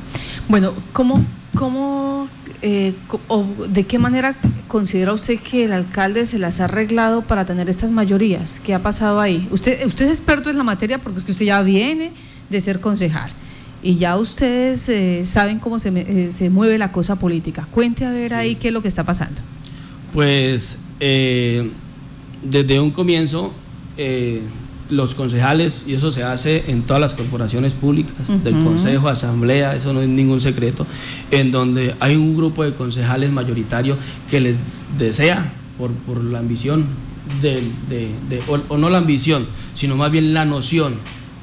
Bueno, 0.49 0.75
¿cómo, 0.93 1.25
cómo 1.57 2.29
eh, 2.63 2.95
o 3.27 3.45
de 3.69 3.85
qué 3.85 3.99
manera 3.99 4.37
considera 4.69 5.13
usted 5.13 5.41
que 5.41 5.65
el 5.65 5.73
alcalde 5.73 6.25
se 6.25 6.39
las 6.39 6.61
ha 6.61 6.65
arreglado 6.65 7.23
para 7.23 7.45
tener 7.45 7.69
estas 7.69 7.91
mayorías? 7.91 8.61
¿Qué 8.61 8.73
ha 8.73 8.81
pasado 8.81 9.21
ahí? 9.21 9.49
Usted, 9.51 9.85
usted 9.87 10.05
es 10.05 10.13
experto 10.13 10.49
en 10.49 10.57
la 10.57 10.63
materia 10.63 10.99
porque 10.99 11.19
es 11.19 11.25
que 11.25 11.33
usted 11.33 11.47
ya 11.47 11.63
viene 11.63 12.13
de 12.49 12.61
ser 12.61 12.81
concejal 12.81 13.31
y 13.83 13.97
ya 13.97 14.17
ustedes 14.17 14.89
eh, 14.89 15.27
saben 15.27 15.59
cómo 15.59 15.81
se, 15.81 15.89
eh, 15.89 16.31
se, 16.31 16.49
mueve 16.49 16.79
la 16.79 16.93
cosa 16.93 17.19
política. 17.19 17.67
Cuente 17.73 18.05
a 18.05 18.11
ver 18.11 18.33
ahí 18.33 18.55
qué 18.55 18.69
es 18.69 18.75
lo 18.75 18.83
que 18.83 18.89
está 18.89 19.05
pasando. 19.05 19.41
Pues 20.13 20.79
desde 20.99 22.81
un 22.81 22.91
comienzo 22.93 23.53
los 24.91 25.15
concejales, 25.15 25.85
y 25.87 25.95
eso 25.95 26.11
se 26.11 26.23
hace 26.23 26.71
en 26.71 26.83
todas 26.83 27.01
las 27.01 27.15
corporaciones 27.15 27.73
públicas, 27.73 28.15
del 28.45 28.63
consejo, 28.65 29.09
asamblea, 29.09 29.75
eso 29.75 29.93
no 29.93 30.03
es 30.03 30.09
ningún 30.09 30.41
secreto, 30.41 30.87
en 31.31 31.51
donde 31.51 31.95
hay 32.01 32.17
un 32.17 32.37
grupo 32.37 32.65
de 32.65 32.75
concejales 32.75 33.31
mayoritarios 33.31 33.99
que 34.31 34.41
les 34.41 34.57
desea, 34.99 35.53
por, 35.79 35.93
por 35.93 36.23
la 36.23 36.39
ambición, 36.39 36.87
de, 37.43 37.61
de, 37.89 38.43
o, 38.49 38.79
no 38.79 38.89
la 38.91 38.99
ambición, 38.99 39.47
sino 39.75 39.97
más 39.97 40.11
bien 40.11 40.33
la 40.33 40.45
noción 40.45 40.95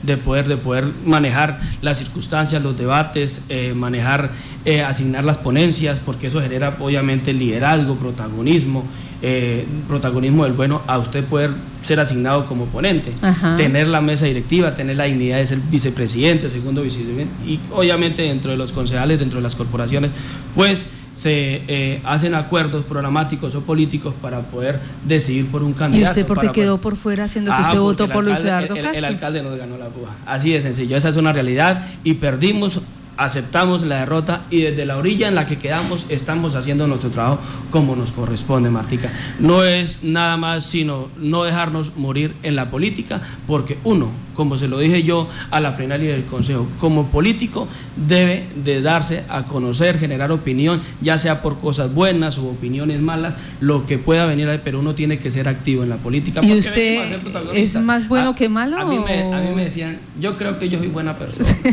de 0.01 0.17
poder, 0.17 0.47
de 0.47 0.57
poder 0.57 0.85
manejar 1.05 1.61
las 1.81 1.97
circunstancias, 1.99 2.61
los 2.61 2.77
debates, 2.77 3.41
eh, 3.49 3.73
manejar, 3.73 4.31
eh, 4.65 4.81
asignar 4.81 5.23
las 5.23 5.37
ponencias, 5.37 5.99
porque 6.03 6.27
eso 6.27 6.41
genera 6.41 6.77
obviamente 6.79 7.33
liderazgo, 7.33 7.95
protagonismo, 7.95 8.85
eh, 9.25 9.65
protagonismo 9.87 10.43
del 10.43 10.51
bueno 10.51 10.81
a 10.85 10.97
usted 10.97 11.23
poder 11.23 11.51
ser 11.81 11.99
asignado 12.01 12.45
como 12.45 12.65
ponente, 12.65 13.11
tener 13.55 13.87
la 13.87 14.01
mesa 14.01 14.25
directiva, 14.25 14.75
tener 14.75 14.97
la 14.97 15.05
dignidad 15.05 15.37
de 15.37 15.47
ser 15.47 15.59
vicepresidente, 15.71 16.49
segundo 16.49 16.81
vicepresidente, 16.81 17.33
y 17.45 17.57
obviamente 17.71 18.21
dentro 18.21 18.51
de 18.51 18.57
los 18.57 18.73
concejales, 18.73 19.19
dentro 19.19 19.39
de 19.39 19.43
las 19.43 19.55
corporaciones, 19.55 20.11
pues 20.55 20.85
se 21.15 21.61
eh, 21.67 22.01
hacen 22.03 22.35
acuerdos 22.35 22.85
programáticos 22.85 23.55
o 23.55 23.61
políticos 23.61 24.13
para 24.21 24.41
poder 24.41 24.79
decidir 25.05 25.47
por 25.47 25.63
un 25.63 25.73
candidato. 25.73 26.05
¿Y 26.05 26.21
usted 26.21 26.25
por 26.25 26.41
qué 26.41 26.51
quedó 26.51 26.79
por 26.79 26.95
fuera 26.95 27.25
haciendo 27.25 27.51
que 27.51 27.57
ah, 27.57 27.67
usted 27.67 27.79
votó 27.79 28.09
por 28.09 28.23
Luis 28.23 28.43
Eduardo 28.43 28.75
Castro? 28.75 28.91
El, 28.93 29.05
alcalde 29.05 29.43
nos 29.43 29.57
ganó 29.57 29.77
la 29.77 29.87
púa. 29.87 30.09
Así 30.25 30.51
de 30.51 30.61
sencillo, 30.61 30.97
esa 30.97 31.09
es 31.09 31.15
una 31.15 31.31
realidad 31.31 31.85
y 32.03 32.15
perdimos 32.15 32.81
aceptamos 33.17 33.83
la 33.83 33.99
derrota 33.99 34.45
y 34.49 34.61
desde 34.61 34.85
la 34.85 34.97
orilla 34.97 35.27
en 35.27 35.35
la 35.35 35.45
que 35.45 35.57
quedamos 35.57 36.05
estamos 36.09 36.55
haciendo 36.55 36.87
nuestro 36.87 37.11
trabajo 37.11 37.39
como 37.71 37.95
nos 37.95 38.11
corresponde, 38.11 38.69
Martica. 38.69 39.11
No 39.39 39.63
es 39.63 40.03
nada 40.03 40.37
más 40.37 40.65
sino 40.65 41.09
no 41.17 41.43
dejarnos 41.43 41.95
morir 41.95 42.35
en 42.43 42.55
la 42.55 42.69
política, 42.69 43.21
porque 43.47 43.77
uno, 43.83 44.11
como 44.35 44.57
se 44.57 44.67
lo 44.67 44.79
dije 44.79 45.03
yo 45.03 45.27
a 45.51 45.59
la 45.59 45.75
plenaria 45.75 46.11
del 46.11 46.25
Consejo, 46.25 46.67
como 46.79 47.07
político 47.07 47.67
debe 47.95 48.45
de 48.63 48.81
darse 48.81 49.23
a 49.29 49.43
conocer, 49.45 49.97
generar 49.99 50.31
opinión, 50.31 50.81
ya 51.01 51.17
sea 51.17 51.41
por 51.41 51.59
cosas 51.59 51.93
buenas 51.93 52.37
o 52.37 52.47
opiniones 52.47 53.01
malas, 53.01 53.35
lo 53.59 53.85
que 53.85 53.97
pueda 53.97 54.25
venir, 54.25 54.61
pero 54.63 54.79
uno 54.79 54.95
tiene 54.95 55.19
que 55.19 55.31
ser 55.31 55.47
activo 55.47 55.83
en 55.83 55.89
la 55.89 55.97
política. 55.97 56.41
¿Y 56.43 56.57
usted 56.57 57.19
es 57.53 57.75
más 57.79 58.07
bueno 58.07 58.29
ah, 58.29 58.35
que 58.35 58.49
malo? 58.49 58.77
A 58.77 58.85
mí, 58.85 58.99
me, 58.99 59.63
decían, 59.63 59.99
yo 60.19 60.37
creo 60.37 60.59
que 60.59 60.69
yo 60.69 60.79
soy 60.79 60.87
buena 60.87 61.17
persona. 61.17 61.47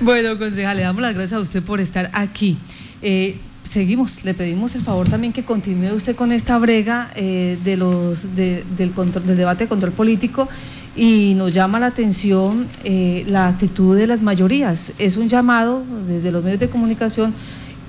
bueno, 0.00 0.38
concejal, 0.38 0.76
le 0.76 0.84
damos 0.84 1.02
las 1.02 1.14
gracias 1.14 1.38
a 1.38 1.42
usted 1.42 1.62
por 1.62 1.80
estar 1.80 2.10
aquí. 2.12 2.56
Eh, 3.02 3.38
seguimos, 3.64 4.24
le 4.24 4.34
pedimos 4.34 4.74
el 4.74 4.82
favor 4.82 5.08
también 5.08 5.32
que 5.32 5.44
continúe 5.44 5.94
usted 5.94 6.14
con 6.14 6.32
esta 6.32 6.58
brega 6.58 7.10
eh, 7.16 7.58
de 7.64 7.76
los, 7.76 8.34
del, 8.34 8.92
control, 8.94 9.26
del 9.26 9.36
debate 9.36 9.64
de 9.64 9.68
control 9.68 9.92
político 9.92 10.48
y 10.96 11.34
nos 11.36 11.52
llama 11.52 11.80
la 11.80 11.86
atención 11.86 12.66
eh, 12.84 13.24
la 13.28 13.48
actitud 13.48 13.96
de 13.96 14.06
las 14.06 14.22
mayorías. 14.22 14.92
Es 14.98 15.16
un 15.16 15.28
llamado 15.28 15.82
desde 16.06 16.30
los 16.30 16.44
medios 16.44 16.60
de 16.60 16.68
comunicación 16.68 17.34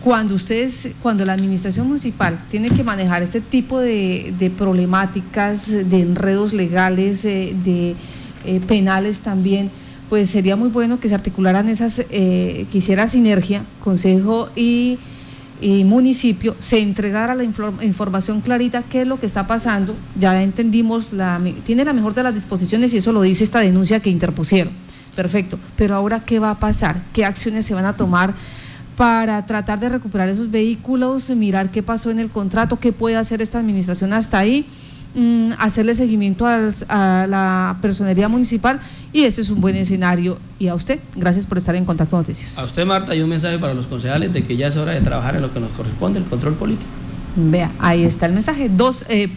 cuando 0.03 0.35
ustedes, 0.35 0.91
cuando 1.01 1.25
la 1.25 1.33
administración 1.33 1.87
municipal 1.87 2.39
tiene 2.49 2.69
que 2.69 2.83
manejar 2.83 3.21
este 3.21 3.41
tipo 3.41 3.79
de, 3.79 4.33
de 4.39 4.49
problemáticas, 4.49 5.67
de 5.67 5.99
enredos 5.99 6.53
legales, 6.53 7.23
de 7.23 7.95
penales 8.67 9.21
también 9.21 9.69
pues 10.09 10.29
sería 10.29 10.55
muy 10.55 10.69
bueno 10.69 10.99
que 10.99 11.07
se 11.07 11.15
articularan 11.15 11.69
esas, 11.69 11.99
eh, 12.09 12.65
que 12.71 12.77
hiciera 12.79 13.07
sinergia, 13.07 13.63
Consejo 13.83 14.49
y, 14.55 14.97
municipio, 15.85 16.55
se 16.59 16.79
entregara 16.79 17.35
la 17.35 17.43
información 17.43 18.39
clarita, 18.39 18.83
qué 18.83 19.01
es 19.01 19.07
lo 19.07 19.19
que 19.19 19.25
está 19.25 19.45
pasando, 19.45 19.93
ya 20.17 20.41
entendimos, 20.41 21.11
la, 21.11 21.41
tiene 21.65 21.83
la 21.83 21.91
mejor 21.91 22.13
de 22.13 22.23
las 22.23 22.33
disposiciones 22.33 22.93
y 22.93 22.97
eso 22.97 23.11
lo 23.11 23.21
dice 23.21 23.43
esta 23.43 23.59
denuncia 23.59 23.99
que 23.99 24.09
interpusieron, 24.09 24.71
perfecto, 25.15 25.59
pero 25.75 25.95
ahora 25.95 26.21
qué 26.21 26.39
va 26.39 26.51
a 26.51 26.59
pasar, 26.59 27.03
qué 27.11 27.25
acciones 27.25 27.65
se 27.65 27.73
van 27.73 27.85
a 27.85 27.97
tomar 27.97 28.33
para 28.95 29.45
tratar 29.45 29.81
de 29.81 29.89
recuperar 29.89 30.29
esos 30.29 30.49
vehículos, 30.49 31.29
mirar 31.29 31.71
qué 31.71 31.83
pasó 31.83 32.09
en 32.09 32.19
el 32.19 32.29
contrato, 32.29 32.79
qué 32.79 32.93
puede 32.93 33.17
hacer 33.17 33.41
esta 33.41 33.59
administración 33.59 34.13
hasta 34.13 34.39
ahí 34.39 34.65
Mm, 35.15 35.53
hacerle 35.57 35.95
seguimiento 35.95 36.45
a 36.45 37.25
la 37.27 37.77
personería 37.81 38.27
municipal 38.27 38.79
y 39.11 39.23
ese 39.23 39.41
es 39.41 39.49
un 39.49 39.59
buen 39.59 39.75
escenario. 39.75 40.37
Y 40.59 40.67
a 40.67 40.75
usted, 40.75 40.99
gracias 41.15 41.47
por 41.47 41.57
estar 41.57 41.75
en 41.75 41.83
Contacto 41.83 42.15
Noticias. 42.15 42.59
A 42.59 42.65
usted, 42.65 42.85
Marta, 42.85 43.13
hay 43.13 43.21
un 43.21 43.29
mensaje 43.29 43.57
para 43.57 43.73
los 43.73 43.87
concejales 43.87 44.31
de 44.31 44.43
que 44.43 44.55
ya 44.55 44.67
es 44.67 44.77
hora 44.77 44.91
de 44.91 45.01
trabajar 45.01 45.35
en 45.35 45.41
lo 45.41 45.51
que 45.51 45.59
nos 45.59 45.71
corresponde, 45.71 46.19
el 46.19 46.25
control 46.25 46.53
político. 46.53 46.91
Vea, 47.35 47.71
ahí 47.79 48.03
está 48.03 48.27
el 48.27 48.33
mensaje. 48.33 48.69
Dos. 48.69 49.05
Eh, 49.09 49.29